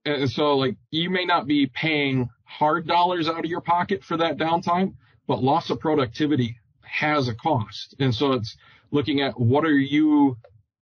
Yeah. 0.06 0.14
And 0.14 0.30
so 0.30 0.58
like 0.58 0.78
you 0.92 1.10
may 1.10 1.26
not 1.26 1.48
be 1.48 1.66
paying 1.66 2.30
hard 2.44 2.86
dollars 2.86 3.28
out 3.28 3.40
of 3.40 3.46
your 3.46 3.62
pocket 3.62 4.04
for 4.04 4.18
that 4.18 4.38
downtime, 4.38 4.94
but 5.28 5.42
loss 5.42 5.72
of 5.72 5.80
productivity 5.80 6.58
has 6.82 7.28
a 7.28 7.34
cost. 7.34 7.96
And 8.00 8.14
so 8.14 8.34
it's 8.34 8.56
looking 8.92 9.22
at 9.22 9.40
what 9.40 9.66
are 9.66 9.80
you 9.80 10.38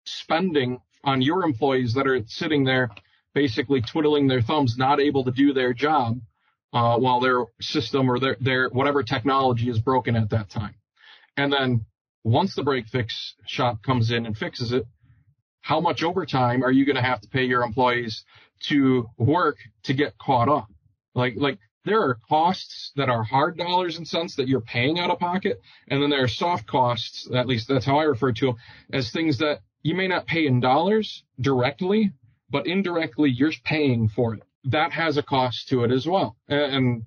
spending 0.05 0.79
on 1.03 1.21
your 1.21 1.43
employees 1.43 1.93
that 1.93 2.07
are 2.07 2.23
sitting 2.25 2.63
there 2.63 2.89
basically 3.35 3.81
twiddling 3.81 4.27
their 4.27 4.41
thumbs, 4.41 4.79
not 4.79 4.99
able 4.99 5.25
to 5.25 5.31
do 5.31 5.53
their 5.53 5.73
job 5.73 6.19
uh, 6.73 6.97
while 6.97 7.19
their 7.19 7.45
system 7.61 8.09
or 8.09 8.19
their, 8.19 8.35
their 8.41 8.69
whatever 8.69 9.03
technology 9.03 9.69
is 9.69 9.79
broken 9.79 10.15
at 10.15 10.31
that 10.31 10.49
time. 10.49 10.75
And 11.37 11.53
then 11.53 11.85
once 12.23 12.55
the 12.55 12.63
break 12.63 12.87
fix 12.87 13.35
shop 13.45 13.83
comes 13.83 14.11
in 14.11 14.25
and 14.25 14.37
fixes 14.37 14.71
it, 14.71 14.85
how 15.61 15.79
much 15.79 16.03
overtime 16.03 16.63
are 16.63 16.71
you 16.71 16.85
going 16.85 16.95
to 16.95 17.01
have 17.01 17.21
to 17.21 17.29
pay 17.29 17.45
your 17.45 17.63
employees 17.63 18.25
to 18.67 19.09
work 19.17 19.57
to 19.83 19.93
get 19.93 20.17
caught 20.17 20.49
up? 20.49 20.67
Like, 21.15 21.35
like 21.37 21.59
there 21.85 22.01
are 22.01 22.17
costs 22.27 22.91
that 22.95 23.09
are 23.09 23.23
hard 23.23 23.57
dollars 23.57 23.97
and 23.97 24.07
cents 24.07 24.35
that 24.37 24.47
you're 24.47 24.61
paying 24.61 24.99
out 24.99 25.09
of 25.09 25.19
pocket. 25.19 25.61
And 25.87 26.01
then 26.01 26.09
there 26.09 26.23
are 26.23 26.27
soft 26.27 26.67
costs, 26.67 27.29
at 27.33 27.47
least 27.47 27.67
that's 27.67 27.85
how 27.85 27.99
I 27.99 28.03
refer 28.03 28.31
to 28.33 28.47
them, 28.47 28.55
as 28.91 29.11
things 29.11 29.37
that 29.39 29.59
you 29.83 29.95
may 29.95 30.07
not 30.07 30.25
pay 30.25 30.47
in 30.47 30.59
dollars 30.59 31.23
directly, 31.39 32.11
but 32.49 32.67
indirectly 32.67 33.29
you're 33.29 33.51
paying 33.63 34.09
for 34.09 34.33
it. 34.33 34.43
That 34.65 34.91
has 34.91 35.17
a 35.17 35.23
cost 35.23 35.69
to 35.69 35.83
it 35.83 35.91
as 35.91 36.07
well. 36.07 36.37
And 36.47 37.03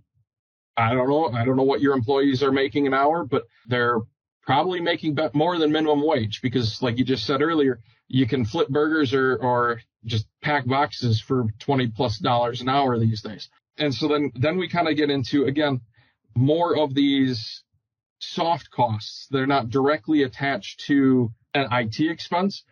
I 0.77 0.92
don't 0.92 1.09
know, 1.09 1.31
I 1.31 1.45
don't 1.45 1.57
know 1.57 1.62
what 1.62 1.81
your 1.81 1.95
employees 1.95 2.42
are 2.42 2.53
making 2.53 2.87
an 2.87 2.95
hour, 2.95 3.25
but 3.25 3.45
they're 3.66 4.01
probably 4.42 4.81
making 4.81 5.16
more 5.33 5.59
than 5.59 5.73
minimum 5.73 6.07
wage 6.07 6.40
because 6.42 6.83
like 6.83 6.99
you 6.99 7.05
just 7.05 7.25
said 7.25 7.42
earlier, 7.42 7.81
you 8.09 8.27
can 8.27 8.45
flip 8.45 8.69
burgers 8.69 9.14
or, 9.14 9.37
or 9.37 9.81
just 10.05 10.27
pack 10.42 10.66
boxes 10.66 11.21
for 11.21 11.47
20 11.59 11.88
plus 11.88 12.19
dollars 12.19 12.61
an 12.61 12.69
hour 12.69 12.99
these 12.99 13.23
days. 13.23 13.49
And 13.79 13.95
so 13.95 14.09
then, 14.09 14.33
then 14.35 14.59
we 14.59 14.69
kind 14.69 14.88
of 14.88 14.97
get 14.97 15.11
into 15.11 15.45
again, 15.45 15.81
more 16.37 16.77
of 16.79 16.95
these 16.95 17.62
soft 18.19 18.71
costs. 18.71 19.27
They're 19.31 19.47
not 19.47 19.71
directly 19.71 20.23
attached 20.23 20.85
to 20.87 21.31
an 21.55 21.69
IT 21.73 22.01
expense, 22.01 22.62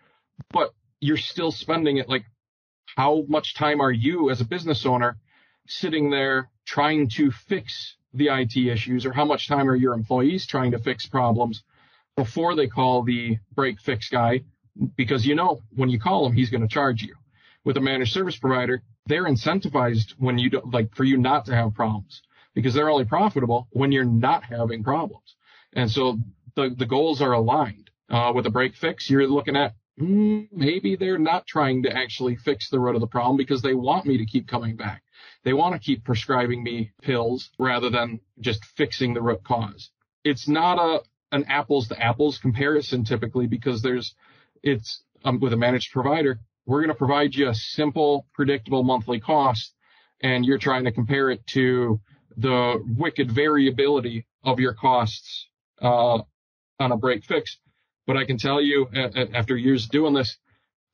but 0.50 0.72
you're 1.00 1.16
still 1.16 1.50
spending 1.50 1.96
it. 1.96 2.08
Like 2.08 2.24
how 2.96 3.24
much 3.28 3.54
time 3.54 3.80
are 3.80 3.92
you 3.92 4.30
as 4.30 4.40
a 4.40 4.44
business 4.44 4.86
owner 4.86 5.16
sitting 5.66 6.10
there 6.10 6.50
trying 6.64 7.08
to 7.08 7.30
fix 7.30 7.96
the 8.12 8.28
IT 8.28 8.56
issues 8.56 9.04
or 9.04 9.12
how 9.12 9.24
much 9.24 9.48
time 9.48 9.68
are 9.68 9.74
your 9.74 9.94
employees 9.94 10.46
trying 10.46 10.70
to 10.70 10.78
fix 10.78 11.06
problems 11.06 11.64
before 12.16 12.54
they 12.54 12.68
call 12.68 13.02
the 13.02 13.38
break 13.54 13.80
fix 13.80 14.08
guy? 14.08 14.42
Because 14.96 15.26
you 15.26 15.34
know 15.34 15.62
when 15.74 15.88
you 15.88 15.98
call 15.98 16.26
him 16.26 16.32
he's 16.32 16.50
going 16.50 16.62
to 16.62 16.68
charge 16.68 17.02
you. 17.02 17.16
With 17.64 17.76
a 17.76 17.80
managed 17.80 18.12
service 18.12 18.36
provider 18.36 18.82
they're 19.06 19.24
incentivized 19.24 20.12
when 20.18 20.38
you 20.38 20.50
don't 20.50 20.72
like 20.72 20.94
for 20.94 21.04
you 21.04 21.16
not 21.16 21.46
to 21.46 21.54
have 21.54 21.74
problems 21.74 22.22
because 22.54 22.74
they're 22.74 22.88
only 22.90 23.04
profitable 23.04 23.68
when 23.70 23.92
you're 23.92 24.04
not 24.04 24.44
having 24.44 24.84
problems. 24.84 25.34
And 25.72 25.90
so 25.90 26.18
the 26.54 26.74
the 26.76 26.86
goals 26.86 27.20
are 27.20 27.32
aligned. 27.32 27.90
Uh, 28.10 28.30
with 28.34 28.44
a 28.46 28.50
break 28.50 28.76
fix 28.76 29.08
you're 29.08 29.26
looking 29.26 29.56
at 29.56 29.74
maybe 29.96 30.96
they're 30.96 31.18
not 31.18 31.46
trying 31.46 31.82
to 31.84 31.96
actually 31.96 32.36
fix 32.36 32.68
the 32.70 32.80
root 32.80 32.94
of 32.94 33.00
the 33.00 33.06
problem 33.06 33.36
because 33.36 33.62
they 33.62 33.74
want 33.74 34.06
me 34.06 34.18
to 34.18 34.26
keep 34.26 34.48
coming 34.48 34.76
back 34.76 35.04
they 35.44 35.52
want 35.52 35.74
to 35.74 35.78
keep 35.78 36.04
prescribing 36.04 36.62
me 36.62 36.92
pills 37.02 37.50
rather 37.58 37.90
than 37.90 38.20
just 38.40 38.64
fixing 38.76 39.14
the 39.14 39.22
root 39.22 39.44
cause. 39.44 39.90
It's 40.24 40.48
not 40.48 40.78
a 40.78 41.02
an 41.32 41.44
apples 41.48 41.88
to 41.88 42.00
apples 42.00 42.38
comparison 42.38 43.04
typically 43.04 43.46
because 43.46 43.82
there's 43.82 44.14
it's 44.62 45.02
um, 45.24 45.40
with 45.40 45.52
a 45.52 45.56
managed 45.56 45.92
provider. 45.92 46.40
We're 46.66 46.80
going 46.80 46.88
to 46.88 46.94
provide 46.94 47.34
you 47.34 47.48
a 47.48 47.54
simple, 47.54 48.26
predictable 48.32 48.84
monthly 48.84 49.20
cost, 49.20 49.74
and 50.22 50.44
you're 50.46 50.58
trying 50.58 50.84
to 50.84 50.92
compare 50.92 51.30
it 51.30 51.46
to 51.48 52.00
the 52.36 52.82
wicked 52.96 53.30
variability 53.30 54.26
of 54.42 54.60
your 54.60 54.72
costs 54.72 55.48
uh, 55.82 56.22
on 56.80 56.92
a 56.92 56.96
break 56.96 57.24
fix. 57.24 57.58
But 58.06 58.16
I 58.16 58.24
can 58.24 58.38
tell 58.38 58.60
you, 58.60 58.88
uh, 58.94 59.08
uh, 59.14 59.26
after 59.34 59.56
years 59.56 59.88
doing 59.88 60.14
this, 60.14 60.36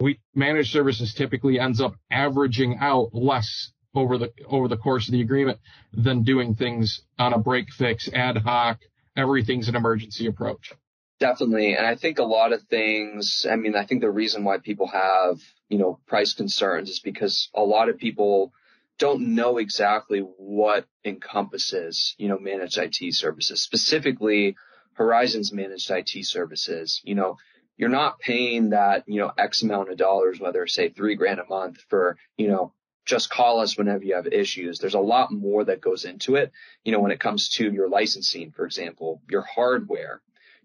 we 0.01 0.21
managed 0.35 0.73
services 0.73 1.15
typically 1.15 1.59
ends 1.61 1.81
up 1.81 1.95
averaging 2.11 2.79
out 2.81 3.15
less 3.15 3.73
over 3.95 4.19
the 4.19 4.33
over 4.47 4.69
the 4.69 4.77
course 4.77 5.09
of 5.09 5.13
the 5.13 5.21
agreement 5.21 5.59
than 5.93 6.23
doing 6.23 6.55
things 6.55 7.03
on 7.19 7.33
a 7.33 7.39
break 7.39 7.71
fix 7.73 8.09
ad 8.13 8.37
hoc 8.39 8.79
everything's 9.17 9.69
an 9.69 9.75
emergency 9.75 10.27
approach. 10.27 10.73
Definitely. 11.19 11.75
And 11.75 11.85
i 11.85 11.97
think 11.97 12.19
a 12.19 12.25
lot 12.25 12.53
of 12.53 12.63
things 12.63 13.47
i 13.51 13.57
mean 13.57 13.75
i 13.75 13.85
think 13.85 14.01
the 14.01 14.11
reason 14.11 14.45
why 14.45 14.59
people 14.59 14.87
have 14.87 15.41
you 15.69 15.79
know 15.79 15.99
price 16.07 16.35
concerns 16.35 16.89
is 16.89 17.01
because 17.01 17.51
a 17.55 17.63
lot 17.63 17.89
of 17.89 17.99
people 17.99 18.53
don't 18.99 19.35
know 19.35 19.59
exactly 19.59 20.21
what 20.21 20.87
encompasses 21.05 22.15
you 22.19 22.29
know 22.29 22.39
managed 22.39 22.79
IT 22.79 23.15
services. 23.15 23.63
Specifically 23.63 24.57
Horizon's 25.01 25.53
managed 25.53 25.91
IT 25.91 26.13
services 26.27 27.01
you 27.05 27.15
know 27.15 27.37
you're 27.81 27.89
not 27.89 28.19
paying 28.19 28.71
that, 28.71 29.05
you 29.07 29.23
know, 29.23 29.33
X 29.39 29.63
amount 29.63 29.89
of 29.91 29.97
dollars, 29.97 30.39
whether 30.39 30.67
say 30.67 30.91
three 30.91 31.15
grand 31.15 31.41
a 31.41 31.47
month 31.49 31.79
for, 31.89 32.19
you 32.37 32.47
know, 32.47 32.75
just 33.07 33.31
call 33.31 33.61
us 33.61 33.79
whenever 33.79 34.05
you 34.05 34.17
have 34.17 34.27
issues. 34.27 34.79
There's 34.79 34.93
a 34.93 35.01
lot 35.01 35.33
more 35.33 35.65
that 35.65 35.81
goes 35.81 36.05
into 36.05 36.37
it. 36.37 36.53
You 36.85 36.93
know, 36.93 37.01
when 37.01 37.11
it 37.11 37.21
comes 37.21 37.49
to 37.55 37.73
your 37.73 37.89
licensing, 37.89 38.51
for 38.51 38.67
example, 38.67 39.23
your 39.31 39.41
hardware, 39.41 40.21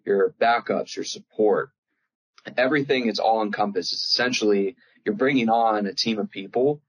your 0.06 0.36
backups, 0.42 0.94
your 0.98 1.06
support, 1.06 1.70
everything 2.58 3.08
is 3.08 3.20
all 3.20 3.42
encompassed. 3.42 3.94
It's 3.94 4.04
essentially 4.04 4.76
you're 5.06 5.16
bringing 5.16 5.48
on 5.48 5.86
a 5.86 5.94
team 5.94 6.20
of 6.20 6.30
people, 6.30 6.82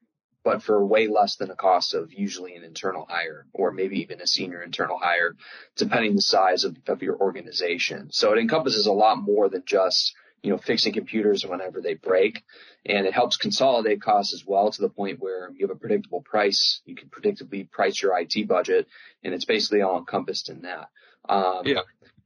but 0.47 0.63
for 0.63 0.87
way 0.87 1.09
less 1.09 1.35
than 1.35 1.49
the 1.49 1.57
cost 1.57 1.93
of 1.93 2.13
usually 2.13 2.55
an 2.55 2.63
internal 2.63 3.05
hire 3.09 3.47
or 3.53 3.73
maybe 3.73 3.99
even 3.99 4.21
a 4.21 4.29
senior 4.29 4.63
internal 4.63 4.97
hire, 4.97 5.35
depending 5.75 6.15
the 6.15 6.23
size 6.23 6.63
of, 6.63 6.77
of 6.87 7.03
your 7.03 7.17
organization. 7.17 8.13
So 8.13 8.33
it 8.33 8.39
encompasses 8.39 8.87
a 8.87 8.93
lot 8.93 9.21
more 9.21 9.49
than 9.49 9.65
just 9.67 10.15
you 10.43 10.53
know, 10.53 10.59
fixing 10.59 10.93
computers 10.93 11.45
whenever 11.45 11.81
they 11.81 11.95
break. 11.95 12.45
And 12.85 13.09
it 13.09 13.13
helps 13.13 13.37
consolidate 13.37 14.01
costs 14.01 14.35
as 14.35 14.45
well 14.47 14.71
to 14.71 14.81
the 14.81 14.89
point 14.89 15.19
where 15.19 15.51
you 15.53 15.67
have 15.67 15.77
a 15.77 15.81
predictable 15.81 16.23
price. 16.23 16.81
You 16.85 16.95
can 16.95 17.09
predictably 17.09 17.69
price 17.69 18.01
your 18.01 18.17
IT 18.17 18.47
budget 18.47 18.87
and 19.25 19.35
it's 19.35 19.47
basically 19.47 19.83
all 19.83 19.99
encompassed 19.99 20.49
in 20.49 20.63
that. 20.63 20.91
Um, 21.29 21.63
yeah. 21.65 21.81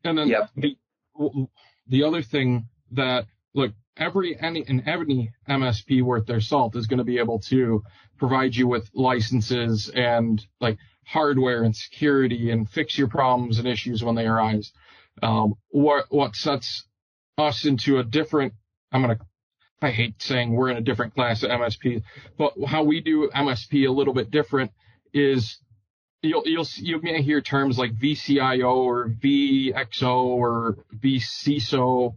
And 0.05 0.19
then 0.19 0.29
yeah. 0.29 0.49
the, 0.55 0.77
the 1.87 2.03
other 2.03 2.21
thing 2.21 2.69
that, 2.91 3.25
look, 3.55 3.73
every, 3.97 4.37
any, 4.41 4.65
and 4.67 4.83
any 4.87 5.33
MSP 5.49 6.03
worth 6.03 6.27
their 6.27 6.41
salt 6.41 6.75
is 6.75 6.87
going 6.87 6.99
to 6.99 7.05
be 7.05 7.19
able 7.19 7.39
to 7.51 7.85
provide 8.21 8.55
you 8.55 8.69
with 8.69 8.89
licenses 8.95 9.91
and 9.93 10.45
like 10.61 10.79
hardware 11.05 11.65
and 11.65 11.75
security 11.75 12.51
and 12.51 12.69
fix 12.69 12.97
your 12.97 13.09
problems 13.09 13.59
and 13.59 13.67
issues 13.67 14.05
when 14.05 14.15
they 14.15 14.27
arise. 14.27 14.71
Um, 15.23 15.55
what, 15.71 16.05
what 16.11 16.37
sets 16.37 16.85
us 17.37 17.65
into 17.65 17.99
a 17.99 18.05
different, 18.05 18.53
I'm 18.93 19.03
to, 19.03 19.19
I 19.83 19.91
hate 19.91 20.21
saying 20.23 20.53
we're 20.53 20.71
in 20.71 20.77
a 20.77 20.83
different 20.83 21.15
class 21.15 21.43
of 21.43 21.51
MSP, 21.51 22.03
but 22.37 22.53
how 22.67 22.85
we 22.85 23.01
do 23.01 23.31
MSP 23.35 23.89
a 23.89 23.91
little 23.91 24.15
bit 24.15 24.31
different 24.31 24.71
is 25.15 25.59
you'll, 26.23 26.47
you'll, 26.47 26.67
you 26.77 27.01
may 27.03 27.23
hear 27.23 27.41
terms 27.41 27.79
like 27.79 27.95
VCIO 27.95 28.77
or 28.77 29.09
VXO 29.09 30.25
or 30.25 30.77
VCISO. 30.95 32.15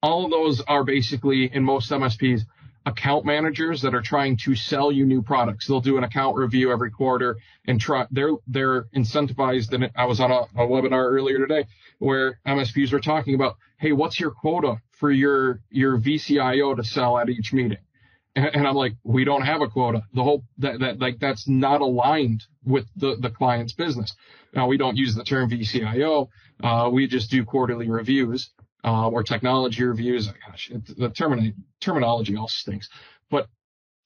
All 0.00 0.24
of 0.24 0.30
those 0.30 0.60
are 0.60 0.84
basically 0.84 1.50
in 1.52 1.64
most 1.64 1.90
MSPs 1.90 2.42
account 2.86 3.24
managers 3.24 3.82
that 3.82 3.94
are 3.94 4.02
trying 4.02 4.36
to 4.36 4.54
sell 4.54 4.92
you 4.92 5.06
new 5.06 5.22
products. 5.22 5.66
They'll 5.66 5.80
do 5.80 5.96
an 5.96 6.04
account 6.04 6.36
review 6.36 6.70
every 6.70 6.90
quarter 6.90 7.38
and 7.66 7.80
try, 7.80 8.06
they're, 8.10 8.32
they're 8.46 8.84
incentivized. 8.94 9.72
And 9.72 9.90
I 9.96 10.04
was 10.04 10.20
on 10.20 10.30
a, 10.30 10.40
a 10.40 10.66
webinar 10.66 11.10
earlier 11.10 11.38
today 11.38 11.66
where 11.98 12.38
MSPs 12.46 12.92
were 12.92 13.00
talking 13.00 13.34
about, 13.34 13.56
Hey, 13.78 13.92
what's 13.92 14.20
your 14.20 14.30
quota 14.30 14.76
for 14.92 15.10
your, 15.10 15.60
your 15.70 15.98
VCIO 15.98 16.76
to 16.76 16.84
sell 16.84 17.18
at 17.18 17.30
each 17.30 17.52
meeting? 17.52 17.78
And, 18.36 18.46
and 18.46 18.66
I'm 18.66 18.74
like, 18.74 18.94
we 19.02 19.24
don't 19.24 19.42
have 19.42 19.62
a 19.62 19.68
quota. 19.68 20.02
The 20.12 20.22
whole, 20.22 20.44
that, 20.58 20.80
that, 20.80 20.98
like, 20.98 21.18
that's 21.20 21.48
not 21.48 21.80
aligned 21.80 22.44
with 22.64 22.86
the, 22.96 23.16
the 23.18 23.30
client's 23.30 23.72
business. 23.72 24.14
Now 24.52 24.66
we 24.66 24.76
don't 24.76 24.96
use 24.96 25.14
the 25.14 25.24
term 25.24 25.50
VCIO. 25.50 26.28
Uh, 26.62 26.90
we 26.92 27.06
just 27.06 27.30
do 27.30 27.44
quarterly 27.44 27.88
reviews 27.88 28.50
uh, 28.84 29.08
or 29.08 29.22
technology 29.22 29.82
reviews. 29.82 30.28
Gosh, 30.46 30.70
the 30.72 31.10
termini- 31.10 31.54
terminology 31.80 32.36
all 32.36 32.48
stinks. 32.48 32.88
But 33.30 33.48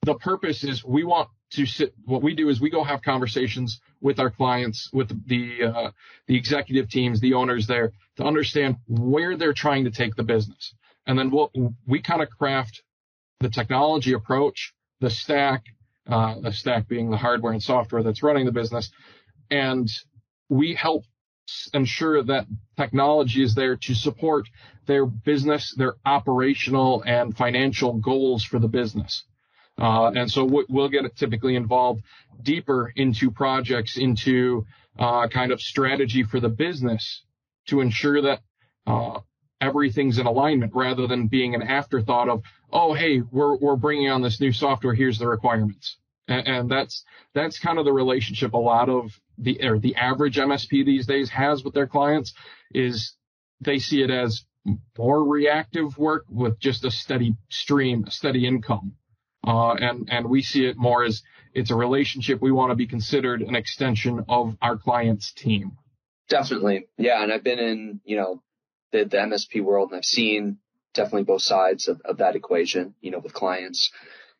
the 0.03 0.15
purpose 0.15 0.65
is 0.65 0.85
we 0.85 1.05
want 1.05 1.29
to 1.51 1.67
sit. 1.67 1.95
What 2.05 2.23
we 2.23 2.35
do 2.35 2.49
is 2.49 2.61
we 2.61 2.71
go 2.71 2.85
have 2.85 3.03
conversations 3.03 3.81
with 4.01 4.21
our 4.21 4.31
clients, 4.31 4.91
with 4.93 5.09
the 5.27 5.65
uh, 5.65 5.91
the 6.27 6.37
executive 6.37 6.89
teams, 6.89 7.21
the 7.21 7.35
owners 7.35 7.67
there, 7.67 7.93
to 8.17 8.25
understand 8.25 8.77
where 8.87 9.37
they're 9.37 9.55
trying 9.55 9.85
to 9.85 9.91
take 9.91 10.15
the 10.15 10.23
business, 10.23 10.75
and 11.07 11.19
then 11.19 11.31
we'll, 11.31 11.51
we 11.87 12.01
kind 12.01 12.23
of 12.23 12.29
craft 12.31 12.83
the 13.41 13.49
technology 13.49 14.13
approach, 14.13 14.73
the 15.01 15.11
stack, 15.11 15.65
uh, 16.07 16.39
the 16.41 16.53
stack 16.53 16.89
being 16.89 17.11
the 17.11 17.17
hardware 17.17 17.53
and 17.53 17.63
software 17.63 18.03
that's 18.03 18.23
running 18.23 18.47
the 18.47 18.53
business, 18.53 18.91
and 19.51 19.91
we 20.49 20.75
help 20.75 21.05
ensure 21.73 22.23
that 22.23 22.47
technology 22.77 23.43
is 23.43 23.55
there 23.55 23.77
to 23.77 23.95
support 23.95 24.49
their 24.87 25.07
business, 25.07 25.75
their 25.77 25.95
operational 26.05 27.03
and 27.07 27.37
financial 27.37 27.93
goals 27.95 28.45
for 28.45 28.59
the 28.59 28.69
business. 28.69 29.25
Uh, 29.81 30.11
and 30.15 30.31
so 30.31 30.45
we'll 30.69 30.89
get 30.89 31.05
typically 31.17 31.55
involved 31.55 32.03
deeper 32.43 32.93
into 32.97 33.31
projects, 33.31 33.97
into 33.97 34.67
uh, 34.99 35.29
kind 35.29 35.53
of 35.53 35.61
strategy 35.61 36.25
for 36.25 36.41
the 36.41 36.49
business 36.49 37.23
to 37.69 37.81
ensure 37.81 38.21
that 38.23 38.41
uh, 38.87 39.21
everything's 39.61 40.19
in 40.19 40.27
alignment 40.27 40.73
rather 40.75 41.07
than 41.07 41.29
being 41.29 41.55
an 41.55 41.63
afterthought 41.63 42.29
of, 42.29 42.43
oh, 42.73 42.93
hey, 42.95 43.21
we're, 43.31 43.57
we're 43.57 43.77
bringing 43.77 44.11
on 44.11 44.23
this 44.23 44.41
new 44.41 44.53
software. 44.53 44.95
Here's 44.95 45.19
the 45.19 45.29
requirements. 45.29 45.97
And, 46.27 46.49
and 46.49 46.71
that's, 46.71 47.05
that's 47.35 47.59
kind 47.61 47.79
of 47.79 47.85
the 47.85 47.93
relationship 47.93 48.55
a 48.55 48.59
lot 48.59 48.89
of 48.89 49.13
the, 49.39 49.67
or 49.67 49.79
the 49.79 49.97
average 49.97 50.37
MSP 50.37 50.85
these 50.85 51.07
days 51.07 51.31
has 51.31 51.63
with 51.65 51.75
their 51.75 51.87
clients 51.87 52.35
is 52.73 53.15
they 53.61 53.79
see 53.79 54.03
it 54.03 54.11
as 54.11 54.45
more 54.97 55.25
reactive 55.25 55.97
work 55.97 56.25
with 56.29 56.59
just 56.59 56.85
a 56.85 56.91
steady 56.91 57.37
stream, 57.49 58.05
a 58.07 58.11
steady 58.11 58.47
income. 58.47 58.93
Uh, 59.47 59.73
and, 59.75 60.09
and 60.11 60.29
we 60.29 60.43
see 60.43 60.67
it 60.67 60.77
more 60.77 61.05
as 61.05 61.23
it's 61.55 61.71
a 61.71 61.75
relationship. 61.75 62.41
We 62.43 62.53
want 62.53 62.71
to 62.71 62.77
be 62.77 62.87
considered 62.87 63.41
an 63.41 63.55
extension 63.55 64.25
of 64.29 64.57
our 64.61 64.77
client's 64.77 65.33
team. 65.33 65.79
Definitely. 66.29 66.89
Yeah. 66.99 67.23
And 67.23 67.33
I've 67.33 67.45
been 67.45 67.59
in, 67.59 68.01
you 68.05 68.17
know, 68.17 68.43
the, 68.93 69.05
the 69.05 69.17
MSP 69.17 69.63
world 69.63 69.91
and 69.91 69.99
I've 69.99 70.05
seen 70.05 70.59
definitely 70.93 71.25
both 71.25 71.43
sides 71.43 71.89
of, 71.89 72.01
of 72.05 72.19
that 72.19 72.37
equation, 72.37 72.95
you 73.01 73.11
know, 73.11 73.19
with 73.19 73.33
clients 73.33 73.91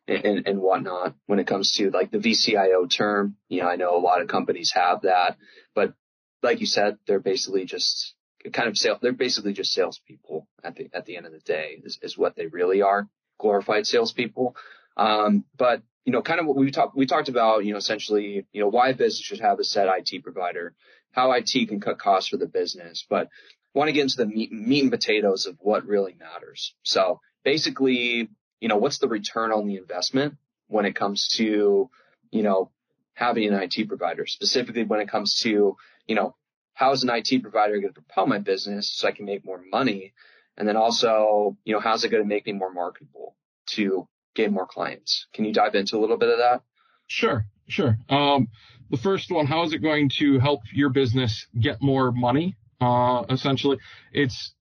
and, 0.09 0.47
and, 0.47 0.61
whatnot 0.61 1.15
when 1.25 1.39
it 1.39 1.47
comes 1.47 1.71
to 1.73 1.91
like 1.91 2.11
the 2.11 2.17
VCIO 2.17 2.89
term. 2.89 3.35
You 3.47 3.61
know, 3.61 3.67
I 3.67 3.75
know 3.75 3.97
a 3.97 3.99
lot 3.99 4.21
of 4.21 4.27
companies 4.27 4.71
have 4.73 5.01
that, 5.03 5.37
but 5.75 5.93
like 6.41 6.59
you 6.59 6.65
said, 6.65 6.97
they're 7.07 7.19
basically 7.19 7.65
just 7.65 8.15
kind 8.53 8.67
of 8.67 8.77
sale. 8.77 8.97
They're 9.01 9.11
basically 9.11 9.53
just 9.53 9.73
salespeople 9.73 10.47
at 10.63 10.75
the, 10.75 10.89
at 10.93 11.05
the 11.05 11.17
end 11.17 11.25
of 11.25 11.31
the 11.31 11.39
day 11.39 11.81
is, 11.83 11.99
is 12.01 12.17
what 12.17 12.35
they 12.35 12.47
really 12.47 12.81
are 12.81 13.07
glorified 13.39 13.87
salespeople. 13.87 14.55
Um, 14.97 15.45
but 15.57 15.81
you 16.05 16.13
know, 16.13 16.21
kind 16.21 16.39
of 16.39 16.47
what 16.47 16.57
we 16.57 16.71
talked, 16.71 16.95
we 16.95 17.05
talked 17.05 17.29
about, 17.29 17.65
you 17.65 17.71
know, 17.71 17.77
essentially, 17.77 18.45
you 18.51 18.61
know, 18.61 18.67
why 18.67 18.89
a 18.89 18.95
business 18.95 19.21
should 19.21 19.41
have 19.41 19.59
a 19.59 19.63
set 19.63 19.87
IT 19.87 20.23
provider, 20.23 20.73
how 21.11 21.31
IT 21.33 21.51
can 21.67 21.79
cut 21.79 21.99
costs 21.99 22.29
for 22.29 22.37
the 22.37 22.47
business, 22.47 23.05
but 23.09 23.29
want 23.73 23.89
to 23.89 23.91
get 23.91 24.03
into 24.03 24.17
the 24.17 24.25
meat, 24.25 24.51
meat 24.51 24.81
and 24.81 24.91
potatoes 24.91 25.45
of 25.45 25.57
what 25.59 25.85
really 25.85 26.15
matters. 26.19 26.73
So 26.83 27.19
basically, 27.43 28.29
you 28.59 28.67
know, 28.67 28.77
what's 28.77 28.99
the 28.99 29.07
return 29.07 29.51
on 29.51 29.67
the 29.67 29.77
investment 29.77 30.37
when 30.67 30.85
it 30.85 30.95
comes 30.95 31.27
to, 31.37 31.89
you 32.31 32.43
know, 32.43 32.71
having 33.13 33.47
an 33.47 33.53
IT 33.61 33.87
provider, 33.87 34.25
specifically 34.25 34.83
when 34.83 35.01
it 35.01 35.09
comes 35.09 35.39
to, 35.41 35.75
you 36.07 36.15
know, 36.15 36.35
how 36.73 36.91
is 36.91 37.03
an 37.03 37.09
IT 37.09 37.41
provider 37.41 37.73
going 37.73 37.93
to 37.93 38.01
propel 38.01 38.25
my 38.25 38.39
business 38.39 38.91
so 38.95 39.07
I 39.07 39.11
can 39.11 39.25
make 39.25 39.43
more 39.45 39.61
money? 39.71 40.13
And 40.57 40.67
then 40.67 40.77
also, 40.77 41.57
you 41.65 41.73
know, 41.73 41.79
how's 41.79 42.03
it 42.03 42.09
going 42.09 42.23
to 42.23 42.27
make 42.27 42.45
me 42.45 42.53
more 42.53 42.71
marketable 42.71 43.35
to 43.71 44.07
gain 44.35 44.53
more 44.53 44.67
clients? 44.67 45.27
Can 45.33 45.45
you 45.45 45.53
dive 45.53 45.75
into 45.75 45.97
a 45.97 45.99
little 45.99 46.17
bit 46.17 46.29
of 46.29 46.37
that? 46.37 46.61
Sure, 47.07 47.45
sure. 47.67 47.97
Um, 48.09 48.47
the 48.89 48.97
first 48.97 49.31
one, 49.31 49.45
how 49.45 49.63
is 49.63 49.73
it 49.73 49.79
going 49.79 50.09
to 50.19 50.39
help 50.39 50.61
your 50.73 50.89
business 50.89 51.47
get 51.59 51.81
more 51.81 52.11
money? 52.11 52.55
Uh, 52.79 53.23
essentially, 53.29 53.77
it's 54.13 54.53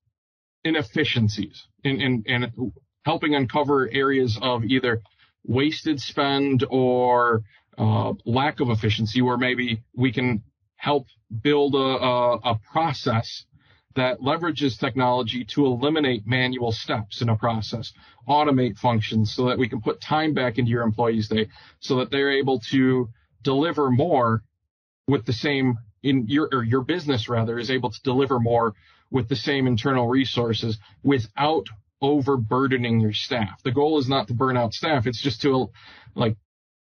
inefficiencies 0.65 1.67
in, 1.85 2.01
in, 2.01 2.23
in 2.27 2.73
helping 3.09 3.35
uncover 3.35 3.89
areas 3.91 4.39
of 4.43 4.63
either 4.65 5.01
wasted 5.43 5.99
spend 5.99 6.63
or 6.69 7.43
uh, 7.79 8.13
lack 8.27 8.61
of 8.61 8.69
efficiency 8.69 9.23
where 9.23 9.39
maybe 9.39 9.83
we 9.97 10.13
can 10.13 10.43
help 10.77 11.07
build 11.43 11.75
a, 11.75 11.79
a, 11.79 12.37
a, 12.53 12.61
process 12.71 13.47
that 13.97 14.21
leverages 14.21 14.79
technology 14.79 15.43
to 15.43 15.65
eliminate 15.65 16.27
manual 16.27 16.71
steps 16.71 17.23
in 17.23 17.31
a 17.31 17.37
process, 17.37 17.95
automate 18.29 18.77
functions 18.77 19.35
so 19.35 19.47
that 19.47 19.59
we 19.59 19.71
can 19.71 19.81
put 19.81 20.03
time 20.03 20.35
back 20.35 20.59
into 20.59 20.71
your 20.71 20.83
employees' 20.83 21.29
day 21.29 21.49
so 21.81 21.97
that 21.97 22.11
they're 22.11 22.39
able 22.39 22.61
to 22.61 23.09
deliver 23.43 23.91
more 23.91 24.43
with 25.07 25.25
the 25.25 25.33
same 25.33 25.79
in 26.03 26.27
your 26.29 26.47
or 26.53 26.63
your 26.63 26.83
business 26.83 27.27
rather 27.27 27.59
is 27.59 27.71
able 27.71 27.91
to 27.91 28.03
deliver 28.05 28.39
more 28.39 28.75
with 29.11 29.31
the 29.31 29.37
same 29.37 29.67
internal 29.67 30.09
resources 30.09 30.77
without 31.03 31.67
overburdening 32.01 33.01
your 33.01 33.13
staff. 33.13 33.63
The 33.63 33.73
goal 33.73 33.99
is 33.99 34.09
not 34.09 34.29
to 34.29 34.35
burn 34.35 34.57
out 34.57 34.73
staff. 34.73 35.07
It's 35.07 35.23
just 35.23 35.43
to 35.43 35.71
like 36.15 36.37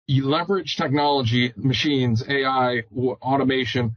you 0.07 0.27
leverage 0.27 0.75
technology, 0.75 1.53
machines, 1.55 2.23
AI, 2.27 2.83
automation 2.95 3.95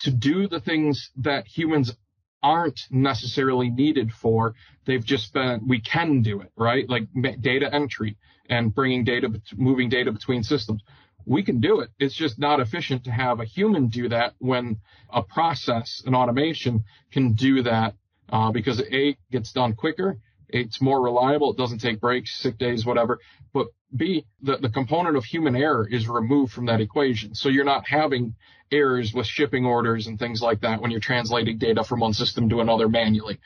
to 0.00 0.10
do 0.10 0.48
the 0.48 0.60
things 0.60 1.10
that 1.18 1.46
humans 1.46 1.94
aren't 2.42 2.80
necessarily 2.90 3.68
needed 3.70 4.12
for. 4.12 4.54
They've 4.86 5.04
just 5.04 5.32
been, 5.32 5.68
we 5.68 5.80
can 5.80 6.22
do 6.22 6.40
it, 6.40 6.50
right? 6.56 6.88
Like 6.88 7.04
data 7.40 7.72
entry 7.72 8.16
and 8.48 8.74
bringing 8.74 9.04
data, 9.04 9.30
moving 9.56 9.88
data 9.88 10.10
between 10.10 10.42
systems 10.42 10.82
we 11.26 11.42
can 11.42 11.60
do 11.60 11.80
it. 11.80 11.90
It's 11.98 12.14
just 12.14 12.38
not 12.38 12.60
efficient 12.60 13.04
to 13.04 13.10
have 13.10 13.40
a 13.40 13.44
human 13.44 13.88
do 13.88 14.08
that 14.08 14.34
when 14.38 14.80
a 15.10 15.22
process, 15.22 16.02
an 16.06 16.14
automation 16.14 16.84
can 17.12 17.34
do 17.34 17.62
that 17.62 17.94
uh, 18.30 18.50
because 18.50 18.80
A 18.80 19.16
gets 19.30 19.52
done 19.52 19.74
quicker. 19.74 20.18
It's 20.52 20.80
more 20.80 21.00
reliable. 21.00 21.52
It 21.52 21.56
doesn't 21.56 21.78
take 21.78 22.00
breaks, 22.00 22.36
sick 22.40 22.58
days, 22.58 22.84
whatever. 22.84 23.18
But 23.52 23.68
B, 23.94 24.26
the, 24.42 24.56
the 24.58 24.68
component 24.68 25.16
of 25.16 25.24
human 25.24 25.56
error 25.56 25.86
is 25.88 26.08
removed 26.08 26.52
from 26.52 26.66
that 26.66 26.80
equation. 26.80 27.34
So 27.34 27.48
you're 27.48 27.64
not 27.64 27.86
having 27.86 28.34
errors 28.70 29.12
with 29.12 29.26
shipping 29.26 29.66
orders 29.66 30.06
and 30.06 30.18
things 30.18 30.40
like 30.40 30.60
that 30.60 30.80
when 30.80 30.90
you're 30.90 31.00
translating 31.00 31.58
data 31.58 31.82
from 31.84 32.00
one 32.00 32.12
system 32.12 32.48
to 32.50 32.60
another 32.60 32.88
manually. 32.88 33.40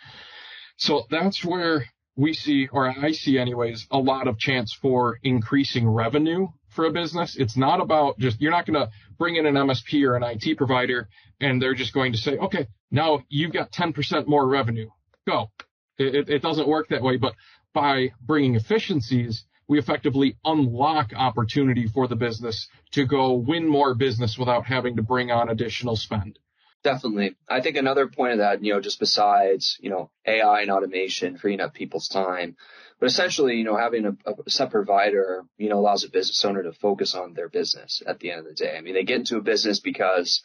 So 0.77 1.05
that's 1.11 1.45
where 1.45 1.87
we 2.17 2.35
see, 2.35 2.69
or 2.71 2.89
I 2.89 3.13
see 3.13 3.39
anyways, 3.39 3.87
a 3.91 3.99
lot 3.99 4.29
of 4.29 4.39
chance 4.39 4.77
for 4.81 5.19
increasing 5.23 5.89
revenue 5.89 6.49
for 6.69 6.85
a 6.85 6.93
business. 6.93 7.37
It's 7.37 7.57
not 7.57 7.81
about 7.81 8.19
just, 8.19 8.41
you're 8.41 8.51
not 8.51 8.67
going 8.67 8.81
to 8.81 8.91
bring 9.19 9.37
in 9.37 9.47
an 9.47 9.55
MSP 9.55 10.05
or 10.05 10.17
an 10.17 10.23
IT 10.23 10.57
provider 10.57 11.09
and 11.41 11.61
they're 11.61 11.75
just 11.75 11.93
going 11.93 12.13
to 12.13 12.19
say, 12.19 12.37
okay, 12.37 12.67
now 12.91 13.23
you've 13.29 13.53
got 13.53 13.73
10% 13.73 14.27
more 14.27 14.47
revenue. 14.47 14.89
Go. 15.27 15.51
It, 15.99 16.29
it 16.29 16.43
doesn't 16.43 16.69
work 16.69 16.89
that 16.89 17.03
way, 17.03 17.17
but 17.17 17.35
by 17.73 18.13
bringing 18.21 18.55
efficiencies, 18.55 19.45
we 19.69 19.79
effectively 19.79 20.37
unlock 20.45 21.13
opportunity 21.15 21.87
for 21.87 22.07
the 22.07 22.17
business 22.17 22.69
to 22.93 23.07
go 23.07 23.33
win 23.33 23.67
more 23.67 23.95
business 23.95 24.37
without 24.39 24.67
having 24.67 24.97
to 24.97 25.03
bring 25.03 25.31
on 25.31 25.49
additional 25.49 25.97
spend. 25.97 26.39
Definitely. 26.83 27.35
I 27.49 27.63
think 27.63 27.77
another 27.77 28.09
point 28.09 28.35
of 28.35 28.39
that, 28.41 28.63
you 28.63 28.75
know, 28.75 28.81
just 28.81 29.01
besides, 29.01 29.79
you 29.81 29.89
know, 29.89 30.11
AI 30.27 30.61
and 30.61 30.71
automation 30.71 31.39
freeing 31.39 31.61
up 31.61 31.73
people's 31.73 32.09
time, 32.09 32.57
but 33.01 33.07
essentially, 33.07 33.57
you 33.57 33.65
know, 33.65 33.77
having 33.77 34.05
a, 34.05 34.17
a 34.27 34.51
set 34.51 34.71
provider, 34.71 35.45
you 35.57 35.71
know, 35.71 35.79
allows 35.79 36.05
a 36.05 36.11
business 36.11 36.45
owner 36.45 36.63
to 36.63 36.73
focus 36.73 37.15
on 37.15 37.33
their 37.33 37.49
business 37.49 38.03
at 38.07 38.21
the 38.21 38.31
end 38.31 38.41
of 38.41 38.47
the 38.47 38.53
day. 38.53 38.77
I 38.77 38.83
mean, 38.83 38.93
they 38.93 39.05
get 39.05 39.17
into 39.17 39.39
a 39.39 39.43
business 39.43 39.81
because 39.81 40.43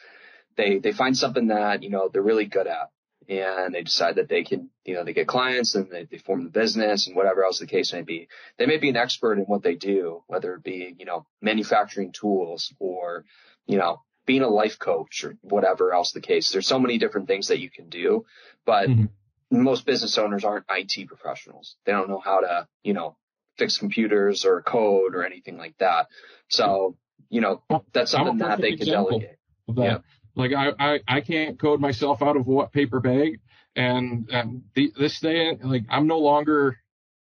they, 0.56 0.80
they 0.80 0.94
find 0.94 1.18
something 1.18 1.48
that, 1.48 1.84
you 1.84 1.90
know, 1.90 2.08
they're 2.08 2.22
really 2.22 2.46
good 2.46 2.68
at 2.68 2.90
and 3.30 3.76
they 3.76 3.84
decide 3.84 4.16
that 4.16 4.28
they 4.28 4.44
can, 4.44 4.70
you 4.84 4.96
know, 4.96 5.04
they 5.04 5.14
get 5.14 5.28
clients 5.28 5.76
and 5.76 5.92
they, 5.92 6.06
they 6.06 6.18
form 6.18 6.44
the 6.44 6.50
business 6.50 7.06
and 7.06 7.16
whatever 7.16 7.46
else 7.46 7.60
the 7.60 7.68
case 7.68 7.94
may 7.94 8.02
be. 8.02 8.28
They 8.58 8.66
may 8.66 8.78
be 8.78 8.90
an 8.90 8.98
expert 8.98 9.38
in 9.38 9.46
what 9.46 9.62
they 9.62 9.76
do, 9.76 10.24
whether 10.26 10.56
it 10.56 10.64
be, 10.64 10.96
you 10.98 11.06
know, 11.06 11.28
manufacturing 11.40 12.12
tools 12.12 12.74
or, 12.80 13.26
you 13.68 13.78
know, 13.78 14.02
being 14.26 14.42
a 14.42 14.50
life 14.50 14.80
coach 14.80 15.24
or 15.24 15.38
whatever 15.42 15.94
else 15.94 16.12
the 16.12 16.22
case. 16.22 16.50
There's 16.50 16.68
so 16.68 16.80
many 16.80 16.98
different 16.98 17.28
things 17.28 17.50
that 17.50 17.60
you 17.60 17.70
can 17.70 17.90
do, 17.90 18.26
but 18.66 18.90
mm-hmm. 18.90 19.64
most 19.64 19.86
business 19.86 20.18
owners 20.18 20.44
aren't 20.44 20.66
IT 20.68 21.08
professionals. 21.08 21.76
They 21.86 21.92
don't 21.92 22.10
know 22.10 22.22
how 22.24 22.40
to, 22.40 22.68
you 22.84 22.94
know, 22.94 23.16
fix 23.60 23.78
computers 23.78 24.44
or 24.44 24.64
code 24.64 25.14
or 25.14 25.24
anything 25.24 25.58
like 25.58 25.78
that. 25.78 26.08
So, 26.48 26.98
you 27.30 27.42
know, 27.42 27.62
that's 27.94 28.10
something 28.10 28.38
that 28.40 28.60
they 28.60 28.76
can 28.76 28.88
delegate. 28.88 29.38
Yeah. 29.76 30.00
Like 30.40 30.54
I, 30.54 30.72
I, 30.80 31.00
I 31.06 31.22
can't 31.22 31.60
code 31.60 31.82
myself 31.82 32.22
out 32.22 32.38
of 32.38 32.48
what 32.48 32.72
paper 32.72 33.02
bag 33.02 33.42
and, 33.76 34.30
and 34.32 34.64
the, 34.74 34.94
this 34.98 35.20
day, 35.20 35.58
like 35.62 35.84
I'm 35.90 36.08
no 36.08 36.20
longer 36.20 36.78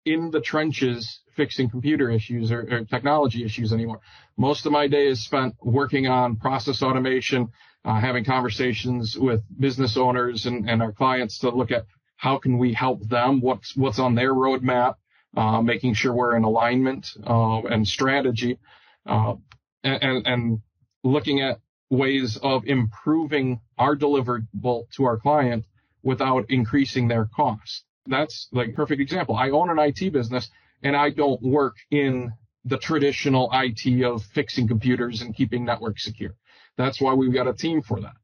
in 0.05 0.31
the 0.31 0.43
trenches 0.43 1.21
fixing 1.35 1.71
computer 1.71 2.11
issues 2.11 2.53
or, 2.53 2.61
or, 2.71 2.85
technology 2.85 3.43
issues 3.43 3.73
anymore. 3.73 4.01
Most 4.37 4.67
of 4.67 4.73
my 4.73 4.87
day 4.87 5.07
is 5.07 5.25
spent 5.25 5.55
working 5.63 6.09
on 6.09 6.37
process 6.37 6.83
automation, 6.83 7.49
uh, 7.87 7.99
having 7.99 8.25
conversations 8.25 9.17
with 9.19 9.43
business 9.59 9.97
owners 9.97 10.45
and, 10.45 10.69
and, 10.69 10.83
our 10.83 10.93
clients 10.93 11.39
to 11.39 11.49
look 11.49 11.71
at 11.71 11.87
how 12.17 12.37
can 12.37 12.59
we 12.59 12.75
help 12.75 13.01
them, 13.09 13.41
what's 13.41 13.75
what's 13.77 13.99
on 13.99 14.15
their 14.15 14.35
roadmap, 14.35 14.97
uh, 15.37 15.63
making 15.63 15.95
sure 15.95 16.13
we're 16.13 16.37
in 16.37 16.45
alignment 16.45 17.09
uh, 17.27 17.63
and 17.63 17.89
strategy, 17.89 18.59
uh, 19.07 19.35
and, 19.83 20.27
and 20.27 20.61
looking 21.03 21.41
at 21.41 21.61
ways 21.91 22.39
of 22.43 22.65
improving 22.67 23.61
our 23.77 23.97
deliverable 23.97 24.89
to 24.93 25.05
our 25.05 25.19
client 25.19 25.67
without 26.03 26.49
increasing 26.49 27.09
their 27.09 27.29
cost 27.35 27.85
that's 28.07 28.49
like 28.53 28.75
perfect 28.75 29.01
example. 29.01 29.37
I 29.37 29.51
own 29.51 29.71
an 29.71 29.79
IT 29.79 30.13
business 30.13 30.51
and 30.83 30.97
I 30.97 31.11
don't 31.11 31.41
work 31.43 31.77
in 31.91 32.33
the 32.65 32.79
traditional 32.79 33.51
IT 33.53 34.05
of 34.05 34.23
fixing 34.35 34.69
computers 34.69 35.23
and 35.23 35.35
keeping 35.35 35.65
networks 35.65 36.05
secure. 36.05 36.35
That's 36.77 37.01
why 37.01 37.15
we've 37.15 37.33
got 37.33 37.49
a 37.49 37.55
team 37.55 37.83
for 37.83 38.01
that. 38.01 38.15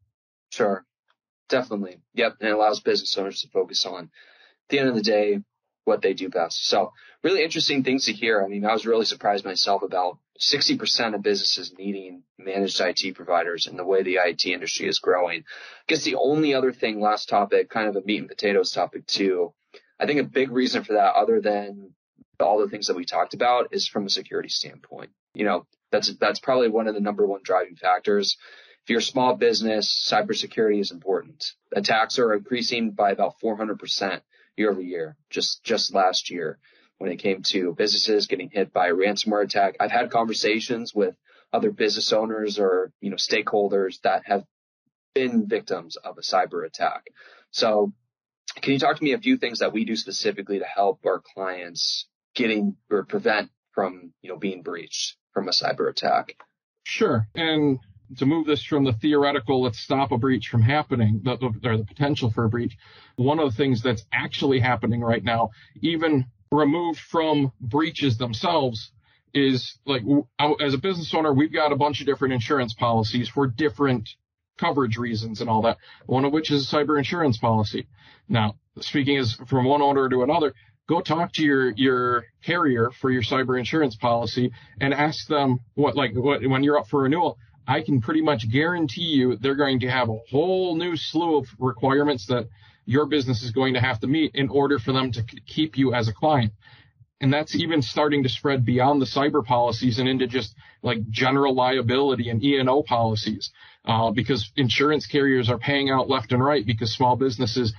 Sure. 0.51 0.85
Definitely. 1.49 1.99
Yep. 2.15 2.37
And 2.41 2.51
it 2.51 2.53
allows 2.53 2.81
business 2.81 3.17
owners 3.17 3.43
to 3.43 3.49
focus 3.49 3.87
on 3.87 4.05
at 4.05 4.69
the 4.69 4.79
end 4.79 4.89
of 4.89 4.95
the 4.95 5.03
day 5.03 5.41
what 5.85 6.03
they 6.03 6.15
do 6.15 6.29
best. 6.29 6.67
So 6.67 6.93
really 7.23 7.45
interesting 7.45 7.85
things 7.85 8.07
to 8.07 8.13
hear. 8.13 8.43
I 8.43 8.49
mean, 8.49 8.65
I 8.65 8.73
was 8.73 8.87
really 8.87 9.05
surprised 9.05 9.45
myself 9.45 9.83
about, 9.83 10.19
60% 10.41 11.15
of 11.15 11.23
businesses 11.23 11.75
needing 11.79 12.23
managed 12.39 12.81
IT 12.81 13.15
providers 13.15 13.67
and 13.67 13.79
the 13.79 13.85
way 13.85 14.03
the 14.03 14.19
IT 14.23 14.45
industry 14.45 14.89
is 14.89 14.99
growing. 14.99 15.41
I 15.41 15.85
guess 15.87 16.05
the 16.05 16.17
only 16.17 16.55
other 16.55 16.73
thing, 16.73 17.01
last 17.01 17.29
topic, 17.29 17.71
kind 17.71 17.89
of 17.89 17.97
a 17.97 18.05
meat 18.05 18.21
and 18.21 18.29
potatoes 18.29 18.73
topic 18.73 19.07
too. 19.07 19.53
I 19.99 20.07
think 20.07 20.21
a 20.21 20.25
big 20.25 20.51
reason 20.51 20.85
for 20.85 20.95
that, 20.95 21.15
other 21.15 21.41
than 21.41 21.95
all 22.39 22.59
the 22.59 22.69
things 22.69 22.89
that 22.89 22.97
we 22.97 23.05
talked 23.05 23.35
about, 23.35 23.69
is 23.73 23.89
from 23.89 24.07
a 24.07 24.11
security 24.11 24.49
standpoint. 24.49 25.11
You 25.35 25.45
know, 25.45 25.67
that's, 25.91 26.13
that's 26.15 26.41
probably 26.41 26.69
one 26.69 26.89
of 26.89 26.95
the 26.95 27.01
number 27.01 27.27
one 27.27 27.41
driving 27.43 27.77
factors. 27.77 28.37
If 28.85 28.91
you're 28.91 28.99
a 29.01 29.03
small 29.03 29.35
business, 29.35 30.09
cybersecurity 30.13 30.81
is 30.81 30.93
important. 30.93 31.53
Attacks 31.75 32.19
are 32.19 32.35
increasing 32.35 32.91
by 32.93 33.11
about 33.11 33.41
400% 33.43 34.21
year 34.57 34.71
over 34.71 34.81
year, 34.81 35.17
just, 35.31 35.65
just 35.65 35.95
last 35.95 36.31
year 36.31 36.59
when 36.99 37.11
it 37.11 37.17
came 37.17 37.43
to 37.43 37.75
businesses 37.75 38.27
getting 38.27 38.51
hit 38.51 38.73
by 38.73 38.89
a 38.89 38.95
ransomware 38.95 39.45
attack. 39.45 39.77
I've 39.81 39.91
had 39.91 40.11
conversations 40.11 40.95
with 40.95 41.15
other 41.53 41.71
business 41.71 42.13
owners 42.13 42.59
or, 42.59 42.93
you 43.01 43.11
know, 43.11 43.17
stakeholders 43.17 44.01
that 44.03 44.23
have 44.27 44.45
been 45.15 45.47
victims 45.47 45.97
of 45.97 46.19
a 46.19 46.23
cyber 46.23 46.67
attack. 46.67 47.07
So 47.51 47.93
can 48.63 48.73
you 48.73 48.79
talk 48.79 48.97
to 48.97 49.05
me 49.05 49.13
a 49.13 49.19
few 49.19 49.37
things 49.37 49.59
that 49.59 49.73
we 49.73 49.85
do 49.85 49.97
specifically 49.97 50.59
to 50.59 50.65
help 50.65 51.01
our 51.07 51.23
clients 51.35 52.07
getting 52.35 52.77
or 52.91 53.05
prevent 53.05 53.51
from, 53.73 54.13
you 54.23 54.31
know, 54.31 54.39
being 54.39 54.63
breached 54.63 55.17
from 55.33 55.49
a 55.49 55.53
cyber 55.53 55.89
attack? 55.89 56.37
Sure. 56.83 57.27
And 57.35 57.79
to 58.19 58.27
move 58.27 58.47
this 58.47 58.63
from 58.63 58.85
the 58.85 58.93
theoretical, 58.93 59.63
let's 59.63 59.79
stop 59.79 60.13
a 60.13 60.19
breach 60.19 60.49
from 60.49 60.63
happening, 60.63 61.23
or 61.27 61.37
the 61.77 61.85
potential 61.87 62.31
for 62.31 62.45
a 62.45 62.49
breach, 62.49 62.77
one 63.17 63.39
of 63.39 63.51
the 63.51 63.57
things 63.57 63.83
that's 63.83 64.05
actually 64.13 64.61
happening 64.61 65.01
right 65.01 65.25
now, 65.25 65.51
even 65.83 66.27
removed 66.51 67.01
from 67.01 67.53
breaches 67.61 68.19
themselves, 68.19 68.91
is 69.35 69.79
like 69.85 70.03
as 70.61 70.73
a 70.73 70.79
business 70.79 71.13
owner, 71.15 71.33
we've 71.33 71.53
got 71.53 71.73
a 71.73 71.77
bunch 71.77 72.01
of 72.01 72.07
different 72.07 72.35
insurance 72.35 72.75
policies 72.75 73.29
for 73.29 73.47
different 73.47 74.09
coverage 74.59 74.97
reasons 74.97 75.41
and 75.41 75.51
all 75.51 75.63
that. 75.63 75.77
One 76.07 76.25
of 76.25 76.33
which 76.33 76.51
is 76.51 76.73
a 76.73 76.77
cyber 76.77 76.97
insurance 76.97 77.37
policy. 77.37 77.87
Now, 78.29 78.55
speaking 78.81 79.19
as 79.19 79.35
from 79.47 79.67
one 79.67 79.83
owner 79.83 80.09
to 80.09 80.23
another, 80.23 80.55
go 80.89 81.01
talk 81.01 81.33
to 81.35 81.43
your 81.43 81.71
your 81.73 82.25
carrier 82.43 82.91
for 83.01 83.11
your 83.11 83.23
cyber 83.23 83.59
insurance 83.59 83.97
policy 83.97 84.53
and 84.81 84.95
ask 84.95 85.27
them 85.29 85.61
what 85.75 85.97
like 85.97 86.13
what 86.15 86.47
when 86.47 86.63
you're 86.63 86.79
up 86.79 86.89
for 86.89 87.03
renewal 87.03 87.39
I 87.67 87.83
can 87.83 88.01
pretty 88.01 88.23
much 88.23 88.49
guarantee 88.51 89.03
you 89.03 89.37
they're 89.37 89.57
going 89.57 89.81
to 89.81 89.91
have 89.91 90.09
a 90.09 90.19
whole 90.31 90.77
new 90.77 90.97
slew 90.97 91.39
of 91.39 91.47
requirements 91.59 92.27
that 92.27 92.49
your 92.87 93.07
business 93.07 93.43
is 93.43 93.51
going 93.51 93.75
to 93.75 93.81
have 93.81 94.01
to 94.01 94.07
meet 94.07 94.35
in 94.35 94.49
order 94.49 94.79
for 94.79 94.93
them 94.93 95.13
to 95.13 95.23
keep 95.47 95.77
you 95.77 95.93
as 95.93 96.09
a 96.09 96.15
client. 96.15 96.53
And 97.21 97.33
that's 97.33 97.55
even 97.55 97.83
starting 97.83 98.23
to 98.23 98.29
spread 98.29 98.65
beyond 98.65 99.01
the 99.01 99.07
cyber 99.07 99.45
policies 99.45 99.99
and 99.99 100.09
into 100.09 100.27
just 100.27 100.55
like 100.83 101.09
general 101.11 101.55
liability 101.55 102.29
and 102.29 102.43
E&O 102.45 102.83
policies, 102.83 103.51
uh, 103.87 104.11
because 104.11 104.51
insurance 104.57 105.07
carriers 105.07 105.49
are 105.49 105.59
paying 105.59 105.91
out 105.91 106.09
left 106.09 106.33
and 106.33 106.45
right 106.45 106.65
because 106.65 106.95
small 106.95 107.17
businesses 107.17 107.73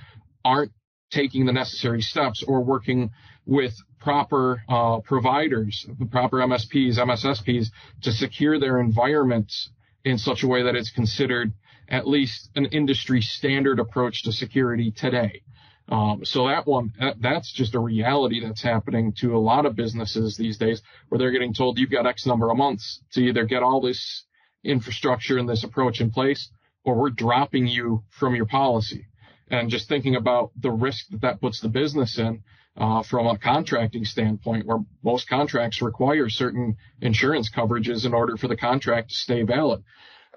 aren't 0.44 0.72
taking 1.10 1.46
the 1.46 1.52
necessary 1.52 2.02
steps 2.02 2.44
or 2.46 2.62
working 2.62 3.10
with 3.46 3.72
proper 3.98 4.62
uh, 4.68 5.00
providers, 5.00 5.86
the 5.98 6.06
proper 6.06 6.38
MSPs, 6.38 6.98
MSSPs 6.98 7.68
to 8.02 8.12
secure 8.12 8.60
their 8.60 8.78
environments 8.80 9.70
in 10.04 10.18
such 10.18 10.42
a 10.42 10.48
way 10.48 10.64
that 10.64 10.74
it's 10.74 10.90
considered 10.90 11.52
at 11.88 12.06
least 12.06 12.50
an 12.54 12.66
industry 12.66 13.20
standard 13.22 13.78
approach 13.80 14.24
to 14.24 14.32
security 14.32 14.90
today. 14.90 15.42
Um, 15.88 16.20
so 16.24 16.48
that 16.48 16.66
one, 16.66 16.92
that, 17.00 17.16
that's 17.20 17.50
just 17.50 17.74
a 17.74 17.78
reality 17.80 18.44
that's 18.44 18.62
happening 18.62 19.14
to 19.20 19.34
a 19.34 19.38
lot 19.38 19.64
of 19.64 19.74
businesses 19.74 20.36
these 20.36 20.58
days 20.58 20.82
where 21.08 21.18
they're 21.18 21.30
getting 21.30 21.54
told 21.54 21.78
you've 21.78 21.90
got 21.90 22.06
X 22.06 22.26
number 22.26 22.50
of 22.50 22.58
months 22.58 23.00
to 23.12 23.20
either 23.20 23.44
get 23.44 23.62
all 23.62 23.80
this 23.80 24.24
infrastructure 24.62 25.38
and 25.38 25.48
this 25.48 25.64
approach 25.64 26.00
in 26.00 26.10
place 26.10 26.50
or 26.84 26.94
we're 26.94 27.10
dropping 27.10 27.66
you 27.66 28.02
from 28.10 28.34
your 28.34 28.46
policy. 28.46 29.06
And 29.50 29.70
just 29.70 29.88
thinking 29.88 30.16
about 30.16 30.50
the 30.60 30.70
risk 30.70 31.08
that 31.10 31.22
that 31.22 31.40
puts 31.40 31.60
the 31.60 31.68
business 31.68 32.18
in, 32.18 32.42
uh, 32.76 33.02
from 33.02 33.26
a 33.26 33.38
contracting 33.38 34.04
standpoint, 34.04 34.66
where 34.66 34.78
most 35.02 35.28
contracts 35.28 35.80
require 35.80 36.28
certain 36.28 36.76
insurance 37.00 37.50
coverages 37.50 38.04
in 38.04 38.12
order 38.12 38.36
for 38.36 38.46
the 38.46 38.56
contract 38.56 39.08
to 39.08 39.14
stay 39.14 39.42
valid. 39.42 39.82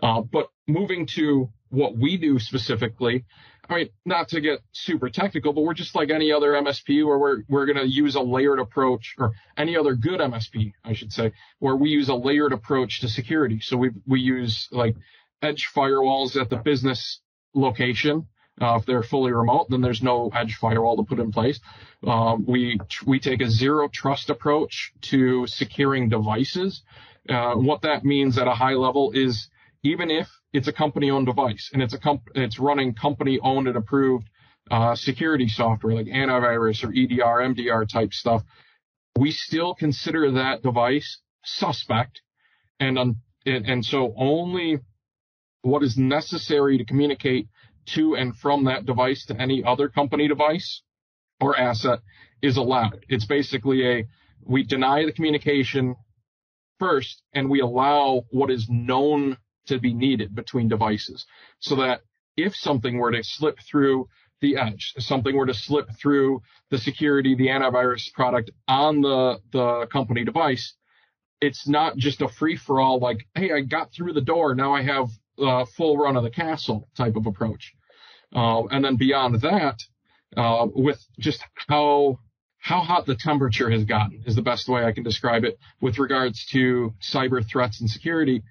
Uh, 0.02 0.22
but 0.22 0.48
moving 0.68 1.06
to 1.06 1.50
what 1.70 1.96
we 1.96 2.18
do 2.18 2.40
specifically, 2.40 3.26
I 3.70 3.76
mean, 3.76 3.90
not 4.06 4.30
to 4.30 4.42
get 4.42 4.60
super 4.74 5.10
technical, 5.10 5.54
but 5.54 5.62
we're 5.62 5.74
just 5.74 5.96
like 5.96 6.10
any 6.10 6.32
other 6.32 6.52
MSP 6.54 7.06
where 7.06 7.18
we're, 7.18 7.44
we're 7.48 7.66
going 7.66 7.78
to 7.78 7.88
use 7.88 8.16
a 8.16 8.22
layered 8.22 8.60
approach 8.60 9.16
or 9.18 9.32
any 9.56 9.78
other 9.78 9.96
good 9.96 10.20
MSP, 10.20 10.74
I 10.84 10.94
should 10.94 11.14
say, 11.14 11.32
where 11.60 11.76
we 11.76 11.90
use 11.90 12.10
a 12.10 12.16
layered 12.16 12.52
approach 12.52 13.02
to 13.02 13.08
security. 13.08 13.60
So 13.62 13.78
we, 13.78 13.92
we 14.06 14.20
use 14.20 14.68
like 14.72 14.96
edge 15.42 15.70
firewalls 15.74 16.40
at 16.40 16.50
the 16.50 16.58
business 16.58 17.22
location. 17.54 18.28
Uh, 18.60 18.78
if 18.80 18.86
they're 18.86 19.04
fully 19.04 19.32
remote, 19.32 19.70
then 19.70 19.82
there's 19.82 20.04
no 20.04 20.30
edge 20.34 20.56
firewall 20.56 20.98
to 20.98 21.04
put 21.04 21.20
in 21.20 21.32
place. 21.32 21.60
Um, 22.06 22.46
we 22.46 22.80
we 23.06 23.20
take 23.20 23.42
a 23.42 23.50
zero 23.50 23.88
trust 23.88 24.30
approach 24.30 24.94
to 25.02 25.48
securing 25.48 26.10
devices. 26.10 26.84
Uh, 27.28 27.56
what 27.56 27.82
that 27.84 28.04
means 28.04 28.38
at 28.38 28.48
a 28.48 28.54
high 28.54 28.74
level 28.74 29.12
is 29.14 29.50
even 29.84 30.12
if 30.12 30.28
it's 30.54 30.68
a 30.68 30.74
company-owned 30.74 31.26
device 31.26 31.70
and 31.74 31.82
it's 31.82 31.94
a 31.94 32.00
comp- 32.00 32.30
it's 32.36 32.60
running 32.60 32.94
company-owned 32.94 33.68
and 33.68 33.78
approved 33.78 34.28
uh, 34.70 34.96
security 34.96 35.48
software 35.48 35.96
like 35.96 36.08
antivirus 36.08 36.84
or 36.84 36.90
EDR, 36.90 37.54
MDR 37.54 37.88
type 37.88 38.14
stuff, 38.14 38.44
we 39.18 39.32
still 39.32 39.74
consider 39.74 40.32
that 40.32 40.62
device 40.62 41.20
suspect, 41.44 42.22
and 42.80 42.98
um, 42.98 43.18
and, 43.46 43.66
and 43.66 43.86
so 43.86 44.14
only 44.18 44.80
what 45.62 45.84
is 45.84 45.98
necessary 45.98 46.78
to 46.78 46.86
communicate 46.86 47.48
to 47.88 48.16
and 48.16 48.36
from 48.36 48.66
that 48.66 48.86
device 48.86 49.26
to 49.26 49.40
any 49.40 49.64
other 49.64 49.90
company 49.90 50.28
device 50.28 50.82
or 51.40 51.58
asset 51.58 52.00
is 52.42 52.58
allowed. 52.58 53.06
It's 53.10 53.26
basically 53.26 53.88
a, 53.88 54.08
we 54.44 54.64
deny 54.64 55.06
the 55.06 55.12
communication 55.12 55.96
first 56.80 57.22
and 57.34 57.50
we 57.50 57.60
allow 57.60 58.24
what 58.32 58.50
is 58.50 58.68
known 58.70 59.38
to 59.68 59.80
be 59.80 59.94
needed 59.94 60.36
between 60.36 60.68
devices 60.68 61.26
so 61.60 61.76
that 61.76 62.02
if 62.38 62.56
something 62.56 62.98
were 62.98 63.12
to 63.12 63.24
slip 63.24 63.58
through 63.70 64.08
the 64.42 64.58
edge, 64.58 64.94
if 64.96 65.04
something 65.04 65.36
were 65.36 65.46
to 65.46 65.54
slip 65.54 65.88
through 66.02 66.42
the 66.70 66.78
security, 66.78 67.36
the 67.36 67.48
antivirus 67.48 68.12
product 68.14 68.52
on 68.68 69.02
the, 69.02 69.40
the 69.52 69.88
company 69.92 70.24
device, 70.24 70.74
it's 71.40 71.68
not 71.68 71.98
just 71.98 72.22
a 72.22 72.28
free 72.28 72.56
for 72.56 72.80
all 72.80 73.00
like, 73.00 73.28
hey, 73.36 73.52
I 73.52 73.62
got 73.62 73.92
through 73.94 74.14
the 74.14 74.22
door. 74.22 74.56
Now 74.56 74.74
I 74.74 74.84
have 74.84 75.10
uh, 75.40 75.66
full 75.78 75.98
run 75.98 76.16
of 76.16 76.24
the 76.24 76.30
castle 76.30 76.88
type 76.96 77.16
of 77.16 77.26
approach. 77.26 77.74
Uh, 78.34 78.66
and 78.68 78.86
then 78.86 78.96
beyond 78.96 79.42
that, 79.42 79.78
uh, 80.38 80.68
with 80.74 81.04
just 81.20 81.44
how 81.68 82.20
how 82.60 82.82
hot 82.82 83.08
the 83.08 83.16
temperature 83.16 83.72
has 83.72 83.84
gotten 83.86 84.24
is 84.28 84.36
the 84.36 84.42
best 84.42 84.70
way 84.70 84.86
I 84.86 84.92
can 84.92 85.04
describe 85.04 85.44
it 85.44 85.58
with 85.82 85.98
regards 85.98 86.46
to 86.52 86.94
cyber 87.02 87.44
threats 87.46 87.82
and 87.82 87.90
security. 87.90 88.44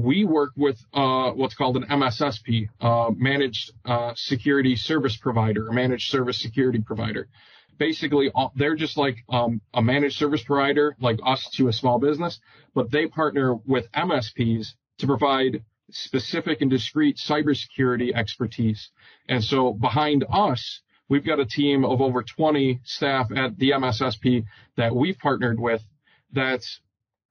We 0.00 0.24
work 0.24 0.52
with 0.56 0.78
uh, 0.94 1.32
what's 1.32 1.54
called 1.54 1.76
an 1.76 1.84
MSSP, 1.84 2.68
uh, 2.80 3.10
managed 3.14 3.72
uh, 3.84 4.12
security 4.16 4.74
service 4.74 5.16
provider, 5.18 5.68
a 5.68 5.74
managed 5.74 6.10
service 6.10 6.40
security 6.40 6.80
provider. 6.80 7.28
Basically, 7.76 8.32
they're 8.56 8.76
just 8.76 8.96
like 8.96 9.16
um, 9.28 9.60
a 9.74 9.82
managed 9.82 10.16
service 10.16 10.42
provider, 10.42 10.96
like 11.00 11.18
us 11.24 11.50
to 11.56 11.68
a 11.68 11.72
small 11.72 11.98
business, 11.98 12.40
but 12.74 12.90
they 12.90 13.08
partner 13.08 13.56
with 13.66 13.92
MSPs 13.92 14.68
to 14.98 15.06
provide 15.06 15.64
specific 15.90 16.62
and 16.62 16.70
discrete 16.70 17.18
cybersecurity 17.18 18.14
expertise. 18.14 18.90
And 19.28 19.44
so 19.44 19.74
behind 19.74 20.24
us, 20.30 20.80
we've 21.10 21.26
got 21.26 21.40
a 21.40 21.46
team 21.46 21.84
of 21.84 22.00
over 22.00 22.22
20 22.22 22.80
staff 22.84 23.30
at 23.36 23.58
the 23.58 23.72
MSSP 23.72 24.44
that 24.76 24.94
we've 24.96 25.18
partnered 25.18 25.60
with 25.60 25.82
that's 26.32 26.80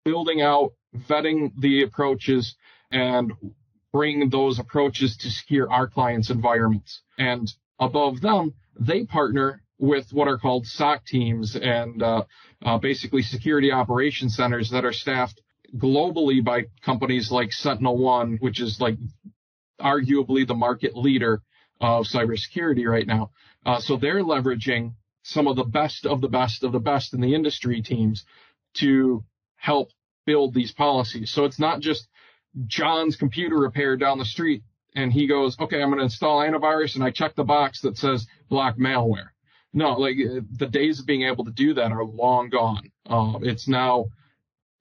building 0.05 0.41
out, 0.41 0.73
vetting 0.95 1.51
the 1.59 1.83
approaches 1.83 2.55
and 2.91 3.33
bring 3.91 4.29
those 4.29 4.59
approaches 4.59 5.17
to 5.17 5.29
secure 5.29 5.71
our 5.71 5.87
clients' 5.87 6.29
environments. 6.29 7.01
And 7.17 7.51
above 7.79 8.21
them, 8.21 8.53
they 8.79 9.05
partner 9.05 9.61
with 9.77 10.11
what 10.11 10.27
are 10.27 10.37
called 10.37 10.65
SOC 10.65 11.05
teams 11.05 11.55
and 11.55 12.03
uh, 12.03 12.23
uh, 12.63 12.77
basically 12.77 13.21
security 13.21 13.71
operations 13.71 14.35
centers 14.35 14.69
that 14.71 14.85
are 14.85 14.93
staffed 14.93 15.41
globally 15.75 16.43
by 16.43 16.63
companies 16.83 17.31
like 17.31 17.51
Sentinel 17.51 17.97
One, 17.97 18.37
which 18.41 18.59
is 18.59 18.79
like 18.81 18.97
arguably 19.79 20.45
the 20.45 20.55
market 20.55 20.95
leader 20.95 21.41
of 21.79 22.05
cybersecurity 22.05 22.85
right 22.85 23.07
now. 23.07 23.31
Uh, 23.65 23.79
so 23.79 23.95
they're 23.95 24.23
leveraging 24.23 24.93
some 25.23 25.47
of 25.47 25.55
the 25.55 25.63
best 25.63 26.05
of 26.05 26.21
the 26.21 26.27
best 26.27 26.63
of 26.63 26.71
the 26.71 26.79
best 26.79 27.13
in 27.13 27.21
the 27.21 27.33
industry 27.35 27.81
teams 27.81 28.25
to 28.75 29.23
help 29.55 29.89
build 30.29 30.53
these 30.53 30.71
policies. 30.71 31.31
So 31.31 31.45
it's 31.45 31.57
not 31.57 31.79
just 31.79 32.07
John's 32.67 33.15
computer 33.15 33.57
repair 33.57 33.97
down 33.97 34.19
the 34.19 34.25
street 34.25 34.61
and 34.95 35.11
he 35.11 35.25
goes, 35.25 35.59
okay, 35.59 35.81
I'm 35.81 35.89
going 35.89 35.97
to 35.97 36.03
install 36.03 36.41
antivirus 36.41 36.93
and 36.93 37.03
I 37.03 37.09
check 37.09 37.33
the 37.35 37.43
box 37.43 37.81
that 37.81 37.97
says 37.97 38.27
block 38.47 38.77
malware. 38.77 39.29
No, 39.73 39.93
like 39.93 40.17
the 40.51 40.67
days 40.67 40.99
of 40.99 41.07
being 41.07 41.23
able 41.23 41.45
to 41.45 41.51
do 41.51 41.73
that 41.73 41.91
are 41.91 42.05
long 42.05 42.49
gone. 42.49 42.91
Uh, 43.07 43.39
it's 43.41 43.67
now 43.67 44.05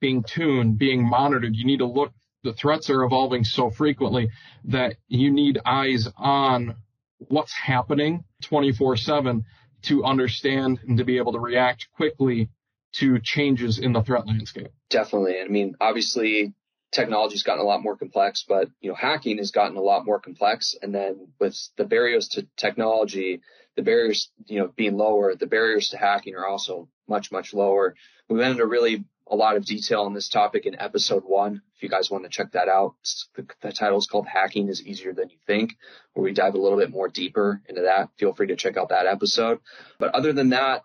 being 0.01 0.23
tuned, 0.23 0.77
being 0.77 1.03
monitored. 1.03 1.57
You 1.57 1.65
need 1.65 1.79
to 1.79 1.87
look, 1.87 2.13
the 2.45 2.53
threats 2.53 2.91
are 2.91 3.03
evolving 3.05 3.45
so 3.45 3.71
frequently 3.71 4.29
that 4.65 4.97
you 5.09 5.31
need 5.31 5.59
eyes 5.65 6.09
on 6.19 6.77
what's 7.17 7.55
happening 7.55 8.25
24 8.43 8.99
7 8.99 9.47
to 9.85 10.05
understand 10.05 10.79
and 10.87 10.99
to 10.99 11.05
be 11.05 11.17
able 11.17 11.33
to 11.33 11.41
react 11.41 11.89
quickly 11.97 12.51
to 12.95 13.19
changes 13.21 13.79
in 13.79 13.93
the 13.93 14.03
threat 14.03 14.27
landscape. 14.27 14.69
Definitely. 14.91 15.41
I 15.41 15.49
mean, 15.49 15.77
obviously 15.81 16.55
technology's 16.91 17.43
gotten 17.43 17.63
a 17.63 17.67
lot 17.67 17.83
more 17.83 17.97
complex, 17.97 18.45
but 18.49 18.69
you 18.81 18.91
know, 18.91 18.97
hacking 18.97 19.39
has 19.39 19.51
gotten 19.51 19.77
a 19.77 19.83
lot 19.83 20.07
more 20.07 20.21
complex. 20.21 20.75
And 20.81 20.95
then 20.95 21.29
with 21.39 21.57
the 21.77 21.85
barriers 21.85 22.29
to 22.29 22.47
technology, 22.57 23.41
the 23.77 23.83
barriers, 23.83 24.31
you 24.47 24.59
know, 24.59 24.73
being 24.75 24.97
lower, 24.97 25.35
the 25.35 25.47
barriers 25.47 25.91
to 25.91 25.99
hacking 25.99 26.35
are 26.35 26.47
also 26.47 26.89
much, 27.07 27.31
much 27.31 27.55
lower. 27.55 27.95
We 28.29 28.39
went 28.39 28.53
into 28.53 28.67
really 28.67 29.05
a 29.31 29.37
lot 29.37 29.57
of 29.57 29.65
detail 29.65 30.03
on 30.03 30.15
this 30.15 30.29
topic 30.29 30.67
in 30.67 30.81
episode 30.81 31.23
one. 31.25 31.63
If 31.77 31.83
you 31.83 31.89
guys 31.89 32.11
want 32.11 32.25
to 32.25 32.31
check 32.31 32.53
that 32.53 32.69
out, 32.69 32.95
the, 33.37 33.47
the 33.61 33.73
title 33.73 33.99
is 33.99 34.07
called 34.07 34.27
Hacking 34.27 34.69
is 34.69 34.83
Easier 34.83 35.13
Than 35.13 35.29
You 35.29 35.37
Think, 35.47 35.77
where 36.15 36.25
we 36.25 36.33
dive 36.33 36.55
a 36.55 36.59
little 36.59 36.79
bit 36.79 36.91
more 36.91 37.09
deeper 37.09 37.63
into 37.69 37.83
that. 37.83 38.09
Feel 38.19 38.35
free 38.35 38.49
to 38.49 38.57
check 38.57 38.77
out 38.77 38.89
that 38.89 39.07
episode. 39.07 39.59
But 39.99 40.15
other 40.15 40.33
than 40.33 40.51
that, 40.51 40.83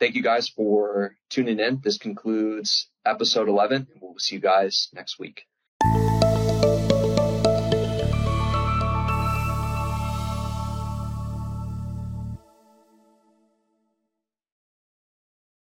thank 0.00 0.14
you 0.14 0.22
guys 0.22 0.48
for 0.48 1.16
tuning 1.30 1.60
in. 1.60 1.80
This 1.82 1.98
concludes 1.98 2.90
episode 3.04 3.48
11 3.48 3.88
and 3.92 4.00
we'll 4.00 4.18
see 4.18 4.36
you 4.36 4.40
guys 4.40 4.88
next 4.92 5.18
week. 5.18 5.44